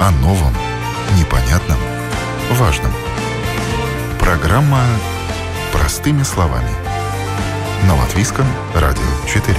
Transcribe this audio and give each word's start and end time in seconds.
О 0.00 0.12
новом, 0.12 0.52
непонятном, 1.18 1.76
важном. 2.52 2.92
Программа 4.20 4.84
«Простыми 5.72 6.22
словами». 6.22 6.70
На 7.84 7.96
Латвийском 7.96 8.46
радио 8.76 9.02
4. 9.26 9.56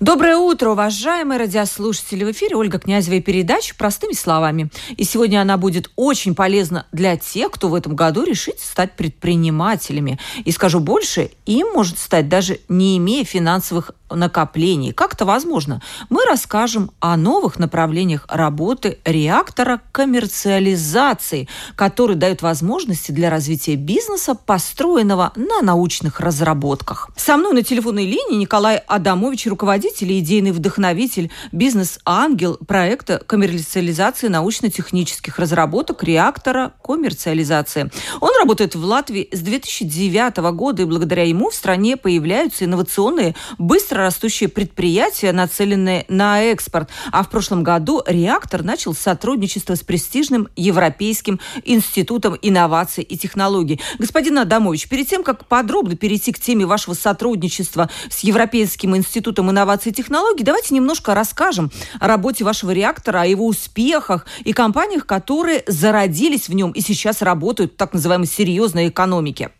Доброе 0.00 0.36
утро, 0.36 0.70
уважаемые 0.70 1.38
радиослушатели! 1.38 2.22
В 2.22 2.30
эфире 2.32 2.54
Ольга 2.54 2.78
Князева 2.78 3.14
и 3.14 3.20
передача 3.20 3.74
«Простыми 3.74 4.12
словами». 4.12 4.70
И 4.96 5.04
сегодня 5.04 5.40
она 5.40 5.56
будет 5.56 5.90
очень 5.96 6.34
полезна 6.34 6.86
для 6.92 7.16
тех, 7.16 7.50
кто 7.50 7.68
в 7.68 7.74
этом 7.74 7.96
году 7.96 8.22
решит 8.22 8.60
стать 8.60 8.94
предпринимателями. 8.94 10.18
И 10.44 10.52
скажу 10.52 10.80
больше, 10.80 11.30
им 11.46 11.68
может 11.72 11.98
стать 11.98 12.28
даже 12.28 12.60
не 12.68 12.98
имея 12.98 13.24
финансовых 13.24 13.92
накоплений. 14.10 14.92
Как 14.92 15.14
это 15.14 15.24
возможно? 15.24 15.82
Мы 16.08 16.24
расскажем 16.24 16.90
о 17.00 17.16
новых 17.16 17.58
направлениях 17.58 18.26
работы 18.28 18.98
реактора 19.04 19.80
коммерциализации, 19.92 21.48
который 21.74 22.16
дает 22.16 22.42
возможности 22.42 23.12
для 23.12 23.30
развития 23.30 23.76
бизнеса, 23.76 24.34
построенного 24.34 25.32
на 25.36 25.62
научных 25.62 26.20
разработках. 26.20 27.10
Со 27.16 27.36
мной 27.36 27.52
на 27.54 27.62
телефонной 27.62 28.04
линии 28.04 28.36
Николай 28.36 28.78
Адамович, 28.86 29.46
руководитель 29.46 30.12
и 30.12 30.20
идейный 30.20 30.52
вдохновитель, 30.52 31.30
бизнес-ангел 31.52 32.58
проекта 32.66 33.22
коммерциализации 33.26 34.28
научно-технических 34.28 35.38
разработок 35.38 36.04
реактора 36.04 36.72
коммерциализации. 36.82 37.90
Он 38.20 38.30
работает 38.38 38.74
в 38.74 38.84
Латвии 38.84 39.28
с 39.32 39.40
2009 39.40 40.36
года, 40.52 40.82
и 40.82 40.84
благодаря 40.84 41.24
ему 41.24 41.50
в 41.50 41.54
стране 41.54 41.96
появляются 41.96 42.64
инновационные, 42.64 43.34
быстро 43.58 43.95
быстро 43.96 44.02
растущие 44.04 44.48
предприятия, 44.48 45.32
нацеленные 45.32 46.04
на 46.08 46.42
экспорт. 46.42 46.90
А 47.12 47.22
в 47.22 47.30
прошлом 47.30 47.62
году 47.62 48.02
«Реактор» 48.06 48.62
начал 48.62 48.94
сотрудничество 48.94 49.74
с 49.74 49.82
престижным 49.82 50.48
Европейским 50.54 51.40
институтом 51.64 52.36
инноваций 52.42 53.02
и 53.02 53.16
технологий. 53.16 53.80
Господин 53.98 54.38
Адамович, 54.38 54.88
перед 54.88 55.08
тем, 55.08 55.22
как 55.22 55.46
подробно 55.46 55.96
перейти 55.96 56.32
к 56.32 56.38
теме 56.38 56.66
вашего 56.66 56.92
сотрудничества 56.94 57.88
с 58.10 58.20
Европейским 58.20 58.94
институтом 58.96 59.50
инноваций 59.50 59.92
и 59.92 59.94
технологий, 59.94 60.44
давайте 60.44 60.74
немножко 60.74 61.14
расскажем 61.14 61.70
о 61.98 62.06
работе 62.06 62.44
вашего 62.44 62.72
реактора, 62.72 63.22
о 63.22 63.26
его 63.26 63.46
успехах 63.46 64.26
и 64.44 64.52
компаниях, 64.52 65.06
которые 65.06 65.62
зародились 65.66 66.48
в 66.48 66.54
нем 66.54 66.72
и 66.72 66.80
сейчас 66.80 67.22
работают 67.22 67.72
в 67.72 67.76
так 67.76 67.94
называемой 67.94 68.26
серьезной 68.26 68.88
экономике. 68.88 69.50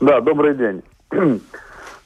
Да, 0.00 0.20
добрый 0.20 0.54
день. 0.54 0.82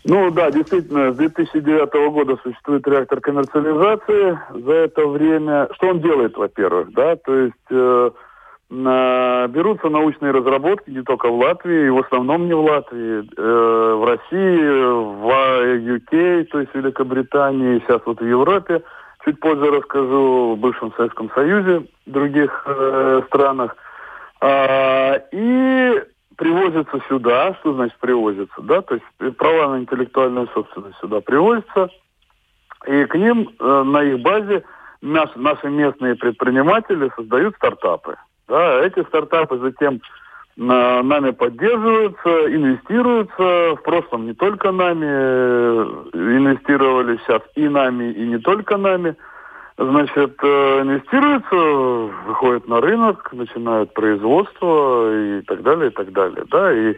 Ну 0.05 0.31
да, 0.31 0.51
действительно, 0.51 1.12
с 1.12 1.17
2009 1.17 2.12
года 2.12 2.39
существует 2.43 2.87
реактор 2.89 3.20
коммерциализации. 3.20 4.39
За 4.51 4.73
это 4.73 5.07
время, 5.07 5.69
что 5.75 5.89
он 5.89 6.01
делает, 6.01 6.37
во-первых, 6.37 6.92
да, 6.92 7.17
то 7.17 7.34
есть 7.34 7.55
э, 7.70 8.11
на, 8.70 9.47
берутся 9.48 9.91
научные 9.91 10.33
разработки 10.33 10.89
не 10.91 11.03
только 11.03 11.29
в 11.29 11.39
Латвии, 11.39 11.87
и 11.87 11.91
в 11.91 11.98
основном 11.98 12.47
не 12.47 12.55
в 12.55 12.62
Латвии, 12.62 13.29
э, 13.37 13.95
в 13.95 14.05
России, 14.05 14.59
в 15.19 15.29
UK, 15.91 16.45
то 16.45 16.61
есть 16.61 16.73
в 16.73 16.77
Великобритании, 16.77 17.81
сейчас 17.81 18.01
вот 18.07 18.20
в 18.20 18.27
Европе. 18.27 18.83
Чуть 19.25 19.39
позже 19.39 19.70
расскажу 19.70 20.55
в 20.55 20.59
бывшем 20.59 20.95
Советском 20.97 21.31
Союзе, 21.35 21.83
других 22.07 22.64
э, 22.67 23.20
странах. 23.27 23.77
А, 24.41 25.20
и 25.31 26.03
привозятся 26.41 26.98
сюда. 27.06 27.55
Что 27.60 27.74
значит 27.74 27.98
привозятся? 28.00 28.62
Да? 28.62 28.80
То 28.80 28.94
есть 28.94 29.36
права 29.36 29.69
на 29.69 29.80
интеллектуальную 29.80 30.48
собственность 30.55 30.98
сюда 30.98 31.20
привозятся. 31.20 31.91
И 32.86 33.05
к 33.05 33.14
ним 33.14 33.50
э, 33.60 33.83
на 33.83 34.02
их 34.02 34.20
базе 34.20 34.64
наш, 35.02 35.28
наши 35.36 35.68
местные 35.68 36.17
предприниматели 36.17 37.11
создают 37.14 37.56
стартапы. 37.56 38.17
Да? 38.48 38.80
Эти 38.80 39.02
стартапы 39.02 39.58
затем 39.58 39.96
э, 39.96 40.00
нами 40.56 41.30
поддерживаются, 41.33 42.30
инвестируются. 42.55 43.77
В 43.77 43.83
прошлом 43.84 44.24
не 44.24 44.33
только 44.33 44.73
нами 44.73 45.06
э, 45.06 45.84
инвестировали, 46.14 47.18
сейчас 47.18 47.42
и 47.55 47.68
нами, 47.68 48.12
и 48.12 48.27
не 48.27 48.39
только 48.39 48.79
нами– 48.79 49.14
значит, 49.85 50.39
э, 50.42 50.80
инвестируются, 50.83 51.57
выходят 52.27 52.68
на 52.68 52.80
рынок, 52.80 53.33
начинают 53.33 53.95
производство 53.95 55.39
и 55.39 55.42
так 55.42 55.63
далее, 55.63 55.89
и 55.89 55.92
так 55.92 56.13
далее. 56.13 56.45
Да, 56.51 56.73
и 56.73 56.96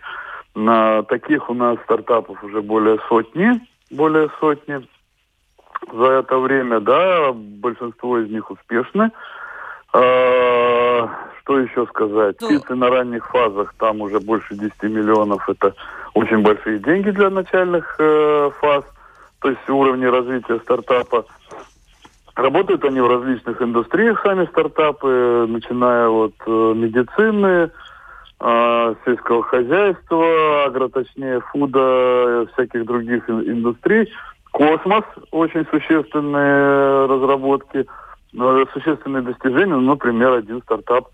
на 0.55 1.03
таких 1.05 1.49
у 1.49 1.55
нас 1.55 1.79
стартапов 1.85 2.43
уже 2.43 2.61
более 2.61 2.99
сотни, 3.09 3.61
более 3.91 4.31
сотни 4.41 4.85
за 5.93 6.07
это 6.07 6.39
время, 6.39 6.81
да, 6.81 7.33
большинство 7.33 8.19
из 8.19 8.31
них 8.31 8.51
успешны. 8.51 9.13
А, 9.93 11.09
что 11.41 11.59
еще 11.59 11.87
сказать? 11.87 12.37
Ну... 12.41 12.49
Птицы 12.49 12.75
на 12.75 12.89
ранних 12.89 13.29
фазах, 13.29 13.75
там 13.79 14.01
уже 14.01 14.19
больше 14.19 14.55
10 14.55 14.83
миллионов, 14.85 15.49
это 15.49 15.75
очень 16.15 16.43
большие 16.43 16.79
деньги 16.81 17.11
для 17.11 17.31
начальных 17.31 17.95
э, 17.99 18.51
фаз, 18.61 18.85
то 19.41 19.51
есть 19.51 19.69
уровни 19.69 20.07
развития 20.07 20.59
стартапа. 20.61 21.27
Работают 22.35 22.85
они 22.85 23.01
в 23.01 23.09
различных 23.09 23.61
индустриях, 23.61 24.21
сами 24.23 24.47
стартапы, 24.47 25.47
начиная 25.49 26.09
от 26.09 26.35
э, 26.47 26.73
медицины, 26.75 27.71
э, 28.41 28.95
сельского 29.05 29.43
хозяйства, 29.43 30.65
агро, 30.65 30.89
точнее, 30.89 31.41
фуда, 31.53 32.47
всяких 32.53 32.87
других 32.87 33.29
индустрий. 33.29 34.11
Космос, 34.51 35.05
очень 35.31 35.67
существенные 35.71 37.07
разработки, 37.07 37.87
э, 38.35 38.65
существенные 38.73 39.23
достижения. 39.23 39.75
Ну, 39.75 39.81
например, 39.81 40.33
один 40.33 40.63
стартап 40.63 41.09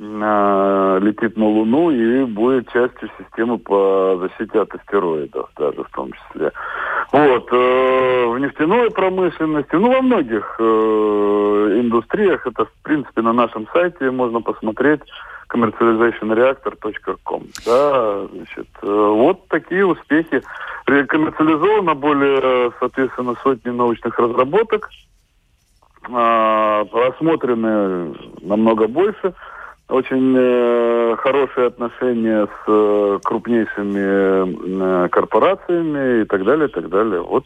летит 0.00 1.36
на 1.36 1.44
Луну 1.44 1.90
и 1.90 2.24
будет 2.24 2.72
частью 2.72 3.10
системы 3.18 3.58
по 3.58 4.18
защите 4.18 4.60
от 4.60 4.74
астероидов 4.74 5.50
даже 5.58 5.84
в 5.84 5.90
том 5.90 6.10
числе. 6.12 6.52
Вот. 7.12 7.48
Э, 7.52 8.26
в 8.26 8.38
нефтяной 8.38 8.90
промышленности, 8.90 9.74
ну, 9.74 9.92
во 9.92 10.00
многих 10.00 10.56
э, 10.58 10.62
индустриях, 11.80 12.46
это, 12.46 12.64
в 12.64 12.72
принципе, 12.82 13.20
на 13.20 13.32
нашем 13.32 13.66
сайте 13.74 14.10
можно 14.10 14.40
посмотреть 14.40 15.00
commercializationreactor.com. 15.50 17.42
Да, 17.66 18.26
значит, 18.32 18.68
э, 18.82 18.86
вот 18.86 19.48
такие 19.48 19.84
успехи. 19.84 20.42
Коммерциализовано 20.86 21.94
более, 21.94 22.72
соответственно, 22.78 23.34
сотни 23.42 23.70
научных 23.70 24.18
разработок. 24.18 24.88
Э, 26.08 26.84
просмотрены 26.90 28.14
намного 28.40 28.88
больше 28.88 29.34
очень 29.90 30.34
э, 30.38 31.16
хорошие 31.18 31.66
отношения 31.66 32.46
с 32.46 32.64
э, 32.66 33.18
крупнейшими 33.24 35.04
э, 35.04 35.08
корпорациями 35.08 36.22
и 36.22 36.24
так 36.24 36.44
далее, 36.44 36.68
и 36.68 36.70
так 36.70 36.88
далее. 36.88 37.20
Вот 37.20 37.44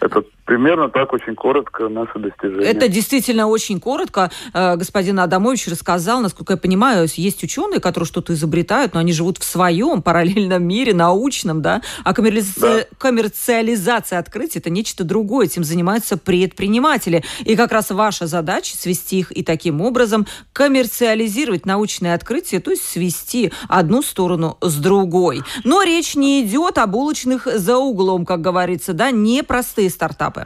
это 0.00 0.24
примерно 0.52 0.90
так 0.90 1.14
очень 1.14 1.34
коротко 1.34 1.88
наши 1.88 2.18
достижения. 2.18 2.66
Это 2.66 2.86
действительно 2.86 3.46
очень 3.46 3.80
коротко. 3.80 4.30
Э, 4.52 4.76
господин 4.76 5.18
Адамович 5.18 5.68
рассказал, 5.68 6.20
насколько 6.20 6.52
я 6.52 6.56
понимаю, 6.58 7.08
есть 7.14 7.42
ученые, 7.42 7.80
которые 7.80 8.06
что-то 8.06 8.34
изобретают, 8.34 8.92
но 8.92 9.00
они 9.00 9.14
живут 9.14 9.38
в 9.38 9.44
своем 9.44 10.02
параллельном 10.02 10.62
мире, 10.62 10.92
научном, 10.92 11.62
да? 11.62 11.80
А 12.04 12.12
коммерци... 12.12 12.60
да. 12.60 12.84
коммерциализация 12.98 14.18
открытий– 14.18 14.58
это 14.60 14.68
нечто 14.68 15.04
другое. 15.04 15.46
Этим 15.46 15.64
занимаются 15.64 16.18
предприниматели. 16.18 17.24
И 17.46 17.56
как 17.56 17.72
раз 17.72 17.90
ваша 17.90 18.26
задача– 18.26 18.76
свести 18.78 19.20
их 19.20 19.34
и 19.34 19.42
таким 19.42 19.80
образом 19.80 20.26
коммерциализировать 20.52 21.64
научные 21.64 22.12
открытия, 22.12 22.60
то 22.60 22.70
есть 22.70 22.86
свести 22.86 23.52
одну 23.70 24.02
сторону 24.02 24.58
с 24.60 24.76
другой. 24.76 25.40
Но 25.64 25.82
речь 25.82 26.14
не 26.14 26.42
идет 26.42 26.76
о 26.76 26.86
булочных 26.86 27.46
за 27.46 27.78
углом, 27.78 28.26
как 28.26 28.42
говорится, 28.42 28.92
да, 28.92 29.10
непростые 29.10 29.88
стартапы. 29.88 30.41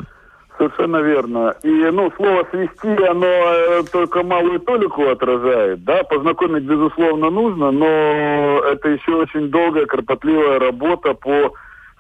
Совершенно 0.59 1.03
верно. 1.03 1.55
И, 1.63 1.69
ну, 1.69 2.11
слово 2.17 2.47
«свести», 2.51 3.05
оно 3.05 3.27
э, 3.27 3.83
только 3.93 4.23
малую 4.23 4.59
толику 4.61 5.07
отражает, 5.07 5.85
да, 5.85 6.03
познакомить, 6.05 6.63
безусловно, 6.63 7.29
нужно, 7.29 7.71
но 7.71 8.63
это 8.65 8.89
еще 8.89 9.17
очень 9.17 9.51
долгая, 9.51 9.85
кропотливая 9.85 10.59
работа 10.59 11.13
по 11.13 11.53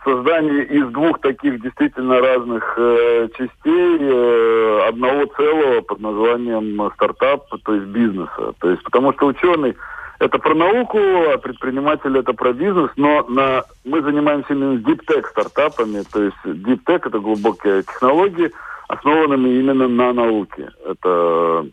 созданию 0.04 0.66
из 0.68 0.86
двух 0.88 1.20
таких 1.20 1.60
действительно 1.60 2.20
разных 2.20 2.74
э, 2.78 3.28
частей 3.36 3.98
э, 4.00 4.88
одного 4.88 5.26
целого 5.36 5.82
под 5.82 6.00
названием 6.00 6.90
стартап, 6.94 7.48
то 7.62 7.74
есть 7.74 7.86
бизнеса. 7.88 8.54
То 8.60 8.70
есть, 8.70 8.82
потому 8.84 9.12
что 9.12 9.26
ученый 9.26 9.76
это 10.18 10.38
про 10.38 10.54
науку, 10.54 10.98
а 10.98 11.38
предприниматель 11.38 12.16
это 12.16 12.32
про 12.32 12.52
бизнес, 12.52 12.90
но 12.96 13.24
на, 13.28 13.64
мы 13.84 14.02
занимаемся 14.02 14.54
именно 14.54 14.78
tech 14.78 15.28
стартапами, 15.30 16.02
то 16.10 16.22
есть 16.22 16.36
tech 16.44 17.06
это 17.06 17.18
глубокие 17.18 17.82
технологии, 17.82 18.50
основанными 18.88 19.48
именно 19.48 19.88
на 19.88 20.12
науке. 20.12 20.70
Это, 20.84 21.66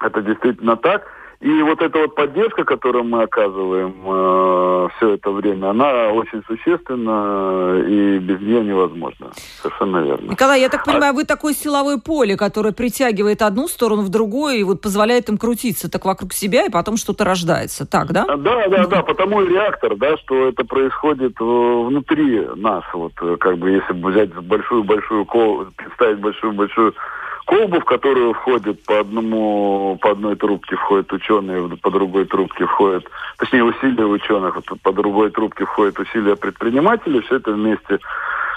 это 0.00 0.22
действительно 0.22 0.76
так. 0.76 1.06
И 1.44 1.60
вот 1.60 1.82
эта 1.82 1.98
вот 1.98 2.14
поддержка, 2.14 2.64
которую 2.64 3.04
мы 3.04 3.24
оказываем 3.24 3.94
э, 4.02 4.88
все 4.96 5.10
это 5.10 5.30
время, 5.30 5.68
она 5.70 6.08
очень 6.08 6.42
существенна, 6.46 7.84
и 7.86 8.18
без 8.18 8.40
нее 8.40 8.64
невозможно. 8.64 9.30
Совершенно 9.60 9.98
верно. 9.98 10.30
Николай, 10.30 10.62
я 10.62 10.70
так 10.70 10.80
а 10.86 10.92
понимаю, 10.92 11.10
а... 11.10 11.14
вы 11.14 11.24
такое 11.24 11.52
силовое 11.52 11.98
поле, 11.98 12.38
которое 12.38 12.72
притягивает 12.72 13.42
одну 13.42 13.68
сторону 13.68 14.00
в 14.00 14.08
другую, 14.08 14.54
и 14.54 14.62
вот 14.62 14.80
позволяет 14.80 15.28
им 15.28 15.36
крутиться 15.36 15.90
так 15.90 16.06
вокруг 16.06 16.32
себя, 16.32 16.64
и 16.64 16.70
потом 16.70 16.96
что-то 16.96 17.24
рождается. 17.24 17.86
Так, 17.86 18.12
да? 18.12 18.24
Да, 18.24 18.66
да, 18.68 18.86
да, 18.86 19.02
потому 19.02 19.42
и 19.42 19.48
реактор, 19.48 19.96
да, 19.96 20.16
что 20.16 20.48
это 20.48 20.64
происходит 20.64 21.38
внутри 21.38 22.40
нас. 22.56 22.84
Вот 22.94 23.12
как 23.38 23.58
бы 23.58 23.70
если 23.70 23.92
взять 23.92 24.34
большую-большую, 24.34 25.26
представить 25.76 26.20
большую-большую 26.20 26.94
колбу, 27.44 27.80
в 27.80 27.84
которую 27.84 28.34
входит 28.34 28.82
по 28.84 29.00
одному, 29.00 29.98
по 30.00 30.12
одной 30.12 30.36
трубке 30.36 30.76
входят 30.76 31.12
ученые, 31.12 31.76
по 31.76 31.90
другой 31.90 32.24
трубке 32.24 32.66
входят, 32.66 33.04
точнее 33.38 33.64
усилия 33.64 34.06
ученых, 34.06 34.58
по 34.82 34.92
другой 34.92 35.30
трубке 35.30 35.64
входят 35.64 35.98
усилия 35.98 36.36
предпринимателей, 36.36 37.20
все 37.20 37.36
это 37.36 37.52
вместе 37.52 37.98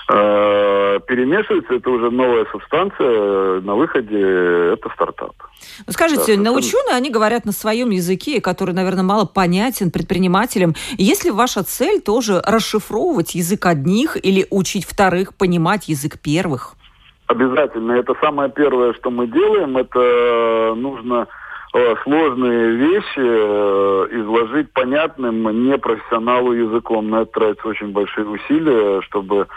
э, 0.09 0.99
перемешивается, 1.07 1.73
это 1.73 1.89
уже 1.89 2.09
новая 2.11 2.45
субстанция, 2.51 3.61
на 3.61 3.75
выходе 3.75 4.73
это 4.73 4.89
стартап. 4.93 5.35
Ну, 5.85 5.93
скажите, 5.93 6.35
да, 6.35 6.43
на 6.43 6.51
ученые 6.53 6.95
они 6.95 7.09
говорят 7.09 7.45
на 7.45 7.51
своем 7.51 7.89
языке, 7.89 8.39
который, 8.41 8.73
наверное, 8.73 9.03
мало 9.03 9.25
понятен 9.25 9.91
предпринимателям. 9.91 10.75
Если 10.97 11.29
ваша 11.29 11.63
цель 11.63 12.01
тоже 12.01 12.41
расшифровывать 12.45 13.35
язык 13.35 13.65
одних 13.65 14.17
или 14.23 14.47
учить 14.49 14.85
вторых 14.85 15.35
понимать 15.35 15.89
язык 15.89 16.19
первых? 16.19 16.76
Обязательно. 17.27 17.91
Это 17.93 18.15
самое 18.21 18.49
первое, 18.49 18.93
что 18.93 19.11
мы 19.11 19.27
делаем. 19.27 19.75
Это 19.77 19.99
э, 19.99 20.73
нужно 20.75 21.27
э, 21.73 21.95
сложные 22.03 22.75
вещи 22.75 23.19
э, 23.19 24.07
изложить 24.11 24.71
понятным 24.71 25.67
непрофессионалу 25.67 26.53
языком. 26.53 27.09
На 27.09 27.23
это 27.23 27.31
тратятся 27.33 27.67
очень 27.67 27.91
большие 27.91 28.27
усилия, 28.27 29.01
чтобы 29.01 29.47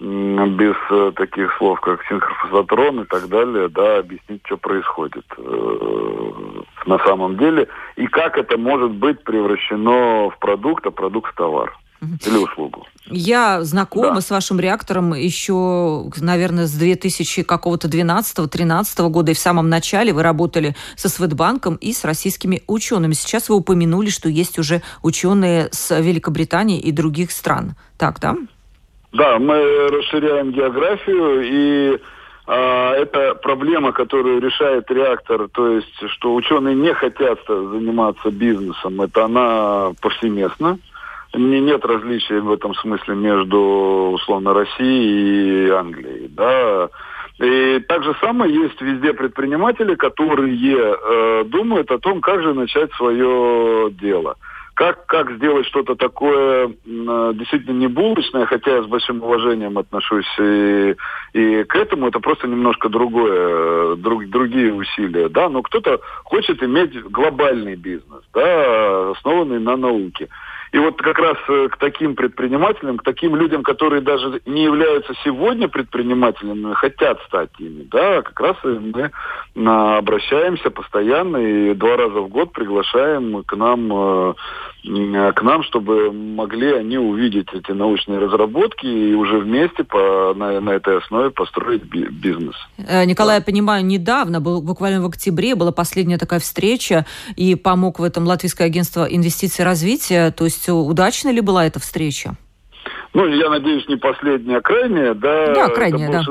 без 0.00 0.76
таких 1.16 1.52
слов, 1.58 1.80
как 1.80 2.04
синхрофазотрон 2.08 3.00
и 3.00 3.04
так 3.04 3.28
далее, 3.28 3.68
да, 3.68 3.98
объяснить, 3.98 4.40
что 4.46 4.56
происходит 4.56 5.24
на 6.86 6.98
самом 7.00 7.36
деле 7.36 7.66
и 7.96 8.06
как 8.06 8.38
это 8.38 8.56
может 8.56 8.92
быть 8.92 9.24
превращено 9.24 10.30
в 10.30 10.38
продукт, 10.38 10.86
а 10.86 10.92
продукт 10.92 11.32
в 11.32 11.34
товар 11.34 11.76
или 12.00 12.36
услугу. 12.36 12.86
Я 13.10 13.62
знакома 13.62 14.16
да. 14.16 14.20
с 14.20 14.30
вашим 14.30 14.60
реактором 14.60 15.14
еще, 15.14 16.10
наверное, 16.20 16.66
с 16.66 16.72
2000 16.72 17.42
какого-то 17.42 17.88
12-13 17.88 19.08
года, 19.08 19.32
и 19.32 19.34
в 19.34 19.38
самом 19.38 19.68
начале 19.68 20.12
вы 20.12 20.22
работали 20.22 20.76
со 20.96 21.08
Светбанком 21.08 21.76
и 21.76 21.92
с 21.92 22.04
российскими 22.04 22.62
учеными. 22.66 23.14
Сейчас 23.14 23.48
вы 23.48 23.56
упомянули, 23.56 24.10
что 24.10 24.28
есть 24.28 24.58
уже 24.58 24.82
ученые 25.02 25.68
с 25.72 25.98
Великобритании 25.98 26.80
и 26.80 26.92
других 26.92 27.32
стран. 27.32 27.74
Так, 27.96 28.20
да? 28.20 28.36
Да, 29.12 29.38
мы 29.38 29.88
расширяем 29.88 30.52
географию, 30.52 31.42
и 31.42 31.98
а, 32.46 32.92
это 32.92 33.34
проблема, 33.34 33.92
которую 33.92 34.40
решает 34.40 34.90
реактор, 34.90 35.48
то 35.48 35.68
есть, 35.72 36.10
что 36.10 36.34
ученые 36.34 36.74
не 36.74 36.92
хотят 36.92 37.38
заниматься 37.46 38.30
бизнесом, 38.30 39.00
это 39.00 39.24
она 39.24 39.92
повсеместна 40.00 40.78
не, 41.34 41.60
нет 41.60 41.84
различия 41.84 42.40
в 42.40 42.52
этом 42.52 42.74
смысле 42.74 43.14
между, 43.14 44.12
условно, 44.14 44.54
Россией 44.54 45.66
и 45.66 45.70
Англией. 45.70 46.28
Да. 46.28 46.88
И 47.38 47.78
так 47.86 48.02
же 48.02 48.16
самое 48.20 48.52
есть 48.52 48.80
везде 48.80 49.12
предприниматели, 49.12 49.94
которые 49.94 50.56
э, 50.76 51.44
думают 51.44 51.90
о 51.90 51.98
том, 51.98 52.20
как 52.20 52.42
же 52.42 52.52
начать 52.52 52.92
свое 52.94 53.90
дело. 53.92 54.36
Как, 54.74 55.06
как 55.06 55.32
сделать 55.32 55.66
что-то 55.66 55.96
такое 55.96 56.68
э, 56.68 57.32
действительно 57.34 57.76
не 57.78 57.88
булочное, 57.88 58.46
хотя 58.46 58.76
я 58.76 58.82
с 58.82 58.86
большим 58.86 59.22
уважением 59.22 59.76
отношусь 59.76 60.28
и, 60.38 60.94
и 61.32 61.64
к 61.64 61.74
этому, 61.76 62.08
это 62.08 62.20
просто 62.20 62.46
немножко 62.46 62.88
другое, 62.88 63.96
друг, 63.96 64.26
другие 64.28 64.72
усилия, 64.72 65.28
да, 65.28 65.48
но 65.48 65.62
кто-то 65.62 66.00
хочет 66.24 66.62
иметь 66.62 66.94
глобальный 67.02 67.74
бизнес, 67.74 68.22
да, 68.32 69.10
основанный 69.10 69.58
на 69.60 69.76
науке. 69.76 70.28
И 70.72 70.78
вот 70.78 71.00
как 71.00 71.18
раз 71.18 71.36
э, 71.48 71.68
к 71.70 71.76
таким 71.78 72.14
предпринимателям, 72.14 72.98
к 72.98 73.02
таким 73.02 73.36
людям, 73.36 73.62
которые 73.62 74.02
даже 74.02 74.40
не 74.46 74.64
являются 74.64 75.14
сегодня 75.24 75.68
предпринимателями, 75.68 76.74
хотят 76.74 77.20
стать 77.26 77.50
ими, 77.58 77.84
да, 77.90 78.22
как 78.22 78.38
раз 78.40 78.56
мы 78.64 79.10
обращаемся 79.98 80.70
постоянно 80.70 81.36
и 81.38 81.74
два 81.74 81.96
раза 81.96 82.20
в 82.20 82.28
год 82.28 82.52
приглашаем 82.52 83.42
к 83.44 83.56
нам 83.56 83.92
э, 83.92 84.34
к 84.84 85.42
нам, 85.42 85.62
чтобы 85.64 86.12
могли 86.12 86.72
они 86.72 86.98
увидеть 86.98 87.48
эти 87.52 87.72
научные 87.72 88.18
разработки 88.18 88.86
и 88.86 89.14
уже 89.14 89.38
вместе 89.38 89.84
по, 89.84 90.32
на, 90.34 90.60
на 90.60 90.70
этой 90.70 90.98
основе 90.98 91.30
построить 91.30 91.82
бизнес. 91.84 92.54
Э, 92.78 93.04
Николай, 93.04 93.36
да. 93.36 93.40
я 93.40 93.44
понимаю, 93.44 93.84
недавно, 93.84 94.40
был, 94.40 94.62
буквально 94.62 95.02
в 95.02 95.06
октябре, 95.06 95.54
была 95.54 95.72
последняя 95.72 96.16
такая 96.16 96.40
встреча, 96.40 97.06
и 97.36 97.54
помог 97.54 97.98
в 97.98 98.02
этом 98.02 98.24
Латвийское 98.24 98.66
агентство 98.66 99.04
инвестиций 99.04 99.62
и 99.62 99.66
развития. 99.66 100.30
То 100.30 100.44
есть 100.44 100.57
удачна 100.66 101.30
ли 101.30 101.40
была 101.40 101.66
эта 101.66 101.78
встреча? 101.78 102.34
Ну, 103.14 103.26
я 103.26 103.48
надеюсь, 103.48 103.88
не 103.88 103.96
последняя, 103.96 104.58
а 104.58 104.60
крайняя, 104.60 105.14
да? 105.14 105.54
Да, 105.54 105.68
крайняя, 105.68 106.10
да. 106.10 106.22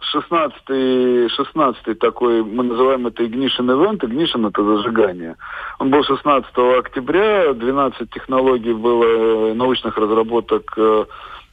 16 0.00 1.30
16 1.30 1.98
такой, 1.98 2.44
мы 2.44 2.64
называем 2.64 3.06
это 3.06 3.22
Ignition 3.24 3.66
Event. 3.66 4.00
Ignition– 4.00 4.48
это 4.48 4.62
зажигание. 4.62 5.36
Он 5.78 5.90
был 5.90 6.04
16 6.04 6.46
октября, 6.78 7.52
12 7.52 8.10
технологий 8.10 8.72
было 8.72 9.04
э, 9.04 9.54
научных 9.54 9.96
разработок 9.96 10.72
э, 10.76 10.82
Э, 10.82 11.04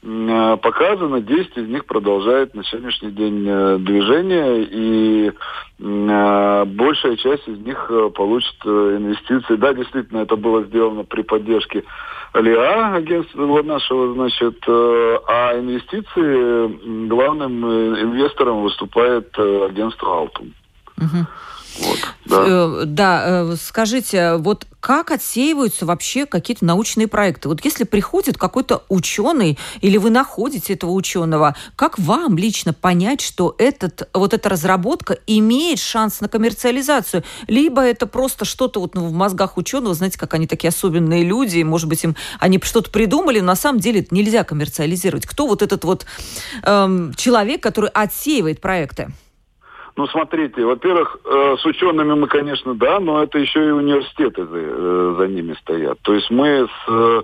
показано, 0.01 1.21
10 1.21 1.57
из 1.57 1.68
них 1.68 1.86
продолжает 1.86 2.56
на 2.56 2.63
сегодняшний 2.63 3.12
день 3.12 3.45
э, 3.48 3.77
движение, 3.77 4.63
и 4.63 5.31
э, 5.80 6.65
большая 6.65 7.15
часть 7.18 7.48
из 7.48 7.59
них 7.59 7.92
получит 8.15 8.56
инвестиции. 8.65 9.56
Да, 9.56 9.74
действительно, 9.74 10.19
это 10.19 10.36
было 10.36 10.63
сделано 10.63 11.03
при 11.03 11.21
поддержке 11.21 11.83
ЛИА, 12.33 12.95
агентства 12.95 13.62
нашего, 13.62 14.13
значит, 14.13 14.57
а 14.68 15.59
инвестиции 15.59 17.07
главным 17.07 17.65
инвестором 17.65 18.63
выступает 18.63 19.38
агентство 19.38 20.18
«Алтум». 20.18 20.53
Угу. 20.98 21.27
Вот, 21.79 22.00
да. 22.25 22.44
Э, 22.47 22.83
да, 22.85 23.23
э, 23.25 23.56
скажите, 23.59 24.35
вот 24.38 24.68
как 24.81 25.12
отсеиваются 25.12 25.85
вообще 25.85 26.25
какие-то 26.25 26.65
научные 26.65 27.07
проекты? 27.07 27.47
Вот 27.47 27.63
если 27.63 27.83
приходит 27.83 28.38
какой-то 28.38 28.83
ученый 28.89 29.57
или 29.79 29.97
вы 29.97 30.09
находите 30.09 30.74
этого 30.74 30.91
ученого, 30.91 31.55
как 31.75 32.00
вам 32.00 32.38
лично 32.38 32.74
понять, 32.74 33.22
что 33.22 33.55
этот, 33.57 34.10
вот 34.13 34.34
эта 34.34 34.50
разработка 34.50 35.17
имеет 35.27 35.79
шанс 35.79 36.19
на 36.19 36.27
коммерциализацию? 36.27 37.24
Либо 37.48 37.81
это 37.81 38.07
просто 38.07 38.43
что-то 38.43 38.81
вот 38.81 38.96
ну, 38.96 39.05
в 39.05 39.13
мозгах 39.13 39.57
ученого, 39.57 39.93
знаете, 39.93 40.17
как 40.17 40.34
они 40.34 40.48
такие 40.48 40.69
особенные 40.69 41.24
люди, 41.24 41.62
может 41.62 41.88
быть, 41.88 42.03
им 42.03 42.15
они 42.39 42.60
что-то 42.63 42.89
придумали, 42.89 43.39
но 43.39 43.48
на 43.48 43.55
самом 43.55 43.79
деле 43.79 44.01
это 44.01 44.13
нельзя 44.13 44.43
коммерциализировать. 44.43 45.25
Кто 45.25 45.48
вот 45.48 45.62
этот 45.62 45.84
вот 45.84 46.05
эм, 46.63 47.13
человек, 47.15 47.62
который 47.62 47.89
отсеивает 47.91 48.62
проекты? 48.62 49.12
Ну, 50.01 50.08
смотрите, 50.08 50.65
во-первых, 50.65 51.20
э, 51.24 51.58
с 51.62 51.63
учеными 51.63 52.15
мы, 52.15 52.25
конечно, 52.25 52.74
да, 52.74 53.00
но 53.00 53.22
это 53.22 53.38
еще 53.38 53.67
и 53.67 53.70
университеты 53.70 54.48
за, 54.48 54.58
э, 54.58 55.15
за 55.20 55.27
ними 55.27 55.53
стоят. 55.62 56.00
То 56.01 56.15
есть 56.15 56.31
мы 56.31 56.67
с 56.67 56.89
э, 56.91 57.22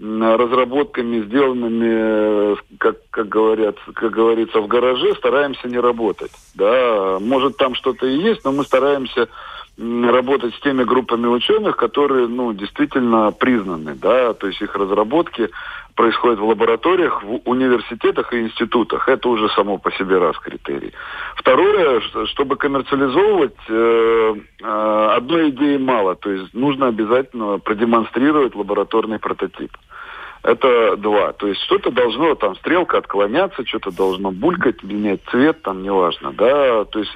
разработками, 0.00 1.20
сделанными, 1.20 1.86
э, 1.88 2.56
как, 2.78 2.96
как, 3.10 3.28
говорят, 3.28 3.76
как 3.94 4.10
говорится, 4.10 4.58
в 4.60 4.66
гараже, 4.66 5.14
стараемся 5.14 5.68
не 5.68 5.78
работать. 5.78 6.32
Да, 6.56 7.18
может, 7.20 7.58
там 7.58 7.76
что-то 7.76 8.06
и 8.08 8.16
есть, 8.16 8.44
но 8.44 8.50
мы 8.50 8.64
стараемся 8.64 9.28
работать 9.78 10.54
с 10.54 10.60
теми 10.60 10.84
группами 10.84 11.26
ученых, 11.26 11.76
которые, 11.76 12.28
ну, 12.28 12.52
действительно 12.52 13.30
признаны, 13.30 13.94
да, 13.94 14.32
то 14.32 14.46
есть 14.46 14.62
их 14.62 14.74
разработки 14.74 15.50
происходят 15.94 16.38
в 16.38 16.44
лабораториях, 16.44 17.22
в 17.22 17.40
университетах 17.44 18.32
и 18.32 18.40
институтах. 18.40 19.08
Это 19.08 19.28
уже 19.28 19.48
само 19.50 19.78
по 19.78 19.90
себе 19.92 20.18
раз 20.18 20.38
критерий. 20.38 20.92
Второе, 21.36 22.00
чтобы 22.26 22.56
коммерциализовывать, 22.56 23.56
э, 23.68 24.34
э, 24.62 25.08
одной 25.16 25.50
идеи 25.50 25.78
мало, 25.78 26.14
то 26.14 26.30
есть 26.30 26.54
нужно 26.54 26.88
обязательно 26.88 27.58
продемонстрировать 27.58 28.54
лабораторный 28.54 29.18
прототип. 29.18 29.72
Это 30.46 30.96
два. 30.96 31.32
То 31.32 31.48
есть 31.48 31.60
что-то 31.62 31.90
должно, 31.90 32.36
там, 32.36 32.54
стрелка 32.54 32.98
отклоняться, 32.98 33.66
что-то 33.66 33.90
должно 33.90 34.30
булькать, 34.30 34.80
менять 34.84 35.20
цвет, 35.28 35.60
там, 35.62 35.82
неважно, 35.82 36.32
да. 36.32 36.84
То 36.84 37.00
есть 37.00 37.10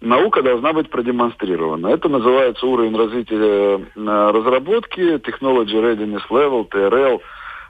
наука 0.00 0.40
должна 0.40 0.72
быть 0.72 0.88
продемонстрирована. 0.88 1.88
Это 1.88 2.08
называется 2.08 2.64
уровень 2.64 2.96
развития 2.96 3.80
э, 3.96 4.30
разработки, 4.30 5.00
Technology 5.16 5.74
Readiness 5.74 6.22
Level, 6.30 6.68
TRL, 6.68 7.20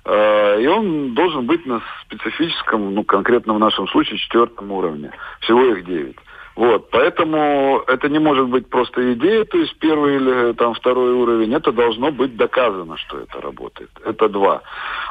э, 0.05 0.63
и 0.63 0.67
он 0.67 1.15
должен 1.15 1.47
быть 1.47 1.65
на 1.65 1.81
специфическом, 2.03 2.95
ну, 2.95 3.03
конкретно 3.03 3.55
в 3.55 3.59
нашем 3.59 3.89
случае, 3.89 4.19
четвертом 4.19 4.71
уровне. 4.71 5.13
Всего 5.41 5.65
их 5.65 5.87
девять. 5.87 6.17
Вот, 6.57 6.89
поэтому 6.91 7.83
это 7.87 8.09
не 8.09 8.19
может 8.19 8.49
быть 8.49 8.71
просто 8.71 9.13
идея, 9.13 9.45
то 9.45 9.59
есть 9.59 9.79
первый 9.79 10.17
или 10.17 10.53
там 10.55 10.73
второй 10.73 11.13
уровень, 11.13 11.53
это 11.55 11.71
должно 11.71 12.11
быть 12.11 12.35
доказано, 12.35 12.97
что 12.97 13.19
это 13.19 13.43
работает. 13.43 13.91
Это 14.03 14.31
два. 14.31 14.63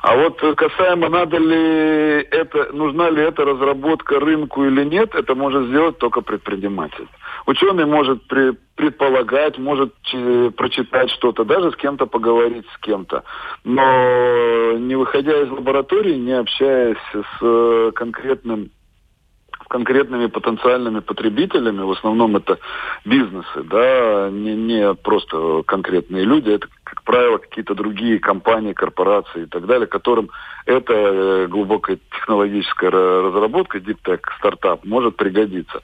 А 0.01 0.17
вот 0.17 0.41
касаемо 0.57 1.07
надо 1.07 1.37
ли 1.37 2.27
это, 2.31 2.73
нужна 2.73 3.11
ли 3.11 3.21
эта 3.21 3.45
разработка 3.45 4.19
рынку 4.19 4.65
или 4.65 4.83
нет, 4.85 5.13
это 5.13 5.35
может 5.35 5.67
сделать 5.67 5.99
только 5.99 6.21
предприниматель. 6.21 7.07
Ученый 7.45 7.85
может 7.85 8.27
при, 8.27 8.57
предполагать, 8.75 9.59
может 9.59 9.93
прочитать 10.55 11.11
что-то, 11.11 11.45
даже 11.45 11.71
с 11.71 11.75
кем-то 11.75 12.07
поговорить 12.07 12.65
с 12.73 12.79
кем-то. 12.79 13.23
Но 13.63 14.71
не 14.79 14.95
выходя 14.95 15.43
из 15.43 15.51
лаборатории, 15.51 16.15
не 16.15 16.33
общаясь 16.33 16.97
с 17.13 17.91
конкретным 17.93 18.71
конкретными 19.67 20.27
потенциальными 20.27 20.99
потребителями, 20.99 21.81
в 21.81 21.91
основном 21.91 22.35
это 22.35 22.59
бизнесы, 23.03 23.63
да, 23.63 24.29
не, 24.31 24.55
не 24.55 24.93
просто 24.95 25.63
конкретные 25.65 26.23
люди, 26.23 26.49
это, 26.49 26.67
как 26.83 27.03
правило, 27.03 27.37
какие-то 27.37 27.75
другие 27.75 28.19
компании, 28.19 28.73
корпорации 28.73 29.43
и 29.43 29.47
так 29.47 29.65
далее, 29.65 29.87
которым 29.87 30.29
эта 30.65 30.93
э, 30.93 31.47
глубокая 31.47 31.99
технологическая 32.11 32.89
разработка, 32.89 33.77
Tech, 33.77 34.19
стартап, 34.37 34.83
может 34.83 35.15
пригодиться. 35.15 35.81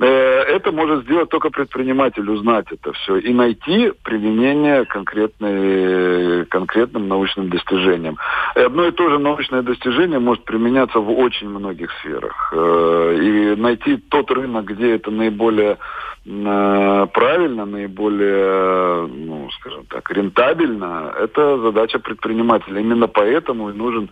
Э, 0.00 0.06
это 0.06 0.70
может 0.70 1.04
сделать 1.04 1.28
только 1.30 1.50
предприниматель, 1.50 2.28
узнать 2.30 2.66
это 2.70 2.92
все 2.92 3.16
и 3.16 3.32
найти 3.32 3.92
применение 4.04 4.84
конкретной, 4.84 6.46
конкретным 6.46 7.08
научным 7.08 7.50
достижениям. 7.50 8.18
И 8.54 8.60
одно 8.60 8.86
и 8.86 8.92
то 8.92 9.10
же 9.10 9.18
научное 9.18 9.62
достижение 9.62 10.20
может 10.20 10.44
применяться 10.44 11.00
в 11.00 11.10
очень 11.10 11.48
многих 11.48 11.90
сферах. 12.00 12.52
Э, 12.54 13.18
и 13.20 13.56
найти 13.56 13.96
тот 13.96 14.30
рынок, 14.30 14.64
где 14.66 14.94
это 14.94 15.10
наиболее 15.10 15.78
правильно, 16.22 17.64
наиболее, 17.64 19.06
ну, 19.06 19.48
скажем 19.58 19.86
так, 19.86 20.10
рентабельно, 20.10 21.14
это 21.18 21.58
задача 21.58 21.98
предпринимателя. 21.98 22.80
Именно 22.80 23.08
поэтому 23.08 23.70
и 23.70 23.72
нужен 23.72 24.10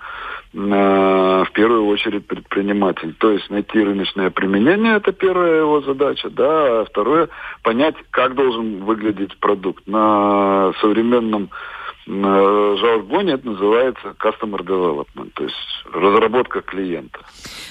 в 0.53 1.49
первую 1.53 1.87
очередь 1.87 2.27
предприниматель. 2.27 3.15
То 3.19 3.33
есть 3.33 3.51
найти 3.51 3.83
рыночное 3.83 4.31
применение, 4.31 4.97
это 4.97 5.13
первая 5.13 5.61
его 5.61 5.83
задача, 5.83 6.31
да, 6.31 6.81
а 6.81 6.85
второе, 6.89 7.29
понять, 7.63 7.97
как 8.11 8.35
должен 8.35 8.83
выглядеть 8.85 9.37
продукт. 9.39 9.87
На 9.87 10.73
современном 10.81 11.51
жаргоне 12.09 13.35
это 13.35 13.47
называется 13.47 14.15
customer 14.19 14.65
development, 14.65 15.31
то 15.35 15.45
есть 15.45 15.55
разработка 15.93 16.63
клиента. 16.63 17.21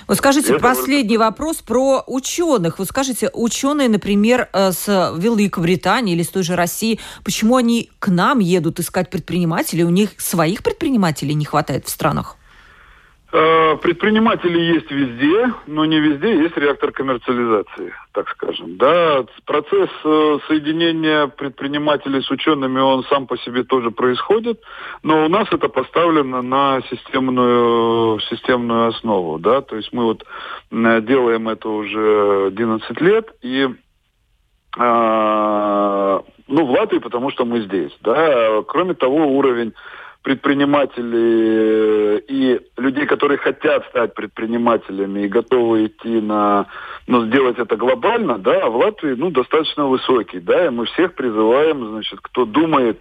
Вот 0.08 0.18
скажите, 0.18 0.54
это 0.54 0.62
последний 0.62 1.18
вот... 1.18 1.26
вопрос 1.26 1.58
про 1.58 2.04
ученых. 2.06 2.78
Вот 2.78 2.88
скажите, 2.88 3.32
ученые, 3.34 3.90
например, 3.90 4.48
э, 4.54 4.72
с 4.72 5.14
Великобритании 5.18 6.14
или 6.14 6.22
с 6.22 6.30
той 6.30 6.44
же 6.44 6.56
России, 6.56 7.00
почему 7.24 7.56
они 7.56 7.90
к 8.00 8.10
нам 8.10 8.40
едут 8.40 8.80
искать 8.80 9.10
предпринимателей? 9.10 9.84
У 9.84 9.90
них 9.90 10.20
своих 10.20 10.62
предпринимателей 10.64 11.34
не 11.34 11.46
хватает 11.46 11.86
в 11.86 11.90
странах? 11.90 12.37
Э, 13.30 13.76
предприниматели 13.82 14.58
есть 14.58 14.90
везде, 14.90 15.54
но 15.68 15.84
не 15.84 16.00
везде 16.00 16.34
есть 16.44 16.56
реактор 16.56 16.94
коммерциализации, 16.94 17.94
так 18.14 18.30
скажем. 18.30 18.78
Да, 18.78 19.26
процесс 19.46 19.90
э, 20.06 20.38
соединения 20.48 21.28
предпринимателей 21.28 22.22
с 22.22 22.32
учеными, 22.32 22.80
он 22.80 23.04
сам 23.06 23.28
по 23.28 23.38
себе 23.40 23.66
тоже 23.66 23.92
происходит, 23.92 24.62
но 25.04 25.26
у 25.26 25.28
нас 25.28 25.46
это 25.52 25.68
поставлено 25.68 26.42
на 26.42 26.82
системную, 26.90 28.22
системную 28.22 28.88
основу. 28.90 29.40
Да? 29.40 29.60
То 29.60 29.76
есть 29.76 29.92
мы 29.92 30.06
вот 30.06 30.24
делаем 30.72 31.50
это 31.50 31.68
уже 31.68 32.48
11 32.48 33.02
лет, 33.02 33.28
и 33.42 33.68
э, 34.78 36.20
ну, 36.48 36.66
в 36.66 36.72
Латвии, 36.72 37.00
потому 37.00 37.32
что 37.32 37.44
мы 37.44 37.60
здесь. 37.60 37.92
Да? 38.04 38.62
Кроме 38.70 38.94
того, 38.94 39.28
уровень 39.38 39.74
предпринимателей 40.24 42.18
и 42.28 42.60
людей, 42.78 43.06
которые 43.06 43.38
хотят 43.38 43.86
стать 43.88 44.14
предпринимателями 44.14 45.22
и 45.22 45.30
готовы 45.30 45.88
идти 45.88 46.22
на, 46.22 46.68
ну, 47.08 47.26
сделать 47.26 47.58
это 47.60 47.76
глобально, 47.76 48.38
да, 48.38 48.68
в 48.70 48.76
Латвии, 48.78 49.16
ну, 49.16 49.30
достаточно 49.30 49.88
высокий, 49.88 50.40
да, 50.40 50.66
и 50.68 50.70
мы 50.70 50.86
всех 50.86 51.16
призываем, 51.16 51.88
значит, 51.92 52.20
кто 52.22 52.46
думает, 52.46 53.00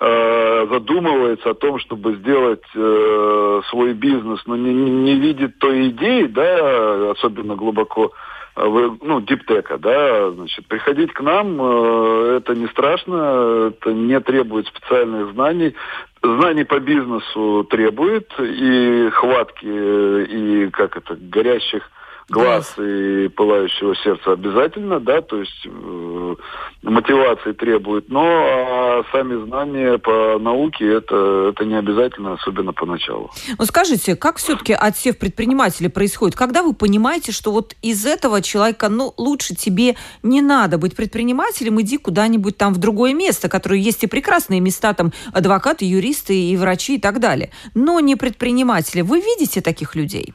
э, 0.00 0.66
задумывается 0.70 1.50
о 1.50 1.54
том, 1.54 1.78
чтобы 1.78 2.16
сделать 2.16 2.64
э, 2.74 3.60
свой 3.70 3.94
бизнес, 3.94 4.40
но 4.46 4.56
не, 4.56 4.72
не 4.74 5.14
видит 5.14 5.58
той 5.58 5.88
идеи, 5.88 6.26
да, 6.26 7.12
особенно 7.12 7.54
глубоко 7.54 8.12
ну, 8.56 9.20
диптека, 9.20 9.78
да, 9.78 10.30
значит, 10.30 10.66
приходить 10.66 11.12
к 11.12 11.20
нам, 11.20 11.60
э, 11.60 12.36
это 12.38 12.54
не 12.54 12.66
страшно, 12.68 13.70
это 13.70 13.92
не 13.92 14.18
требует 14.20 14.66
специальных 14.66 15.32
знаний, 15.32 15.74
знаний 16.22 16.64
по 16.64 16.80
бизнесу 16.80 17.66
требует, 17.68 18.32
и 18.38 19.10
хватки, 19.12 19.66
и, 19.66 20.70
как 20.70 20.96
это, 20.96 21.16
горящих 21.16 21.90
глаз 22.28 22.74
и 22.78 23.28
пылающего 23.28 23.94
сердца 23.96 24.32
обязательно, 24.32 24.98
да, 24.98 25.20
то 25.22 25.38
есть 25.38 25.64
э, 25.64 26.34
мотивации 26.82 27.52
требует, 27.52 28.08
но 28.08 28.24
а 28.24 29.04
сами 29.12 29.44
знания 29.46 29.98
по 29.98 30.38
науке 30.38 30.94
это, 30.94 31.50
это 31.52 31.64
не 31.64 31.74
обязательно, 31.74 32.34
особенно 32.34 32.72
поначалу. 32.72 33.30
Ну 33.56 33.64
скажите, 33.64 34.16
как 34.16 34.38
все-таки 34.38 34.72
отсев 34.72 35.18
предпринимателей 35.18 35.88
происходит? 35.88 36.36
Когда 36.36 36.62
вы 36.62 36.74
понимаете, 36.74 37.30
что 37.30 37.52
вот 37.52 37.74
из 37.80 38.04
этого 38.04 38.42
человека, 38.42 38.88
ну, 38.88 39.14
лучше 39.16 39.54
тебе 39.54 39.96
не 40.22 40.40
надо 40.40 40.78
быть 40.78 40.96
предпринимателем, 40.96 41.80
иди 41.80 41.96
куда-нибудь 41.96 42.56
там 42.56 42.74
в 42.74 42.78
другое 42.78 43.14
место, 43.14 43.48
которое 43.48 43.78
есть 43.78 44.02
и 44.02 44.08
прекрасные 44.08 44.60
места, 44.60 44.94
там, 44.94 45.12
адвокаты, 45.32 45.84
юристы 45.84 46.50
и 46.50 46.56
врачи 46.56 46.96
и 46.96 47.00
так 47.00 47.20
далее, 47.20 47.50
но 47.74 48.00
не 48.00 48.16
предприниматели. 48.16 49.02
Вы 49.02 49.20
видите 49.20 49.60
таких 49.60 49.94
людей? 49.94 50.34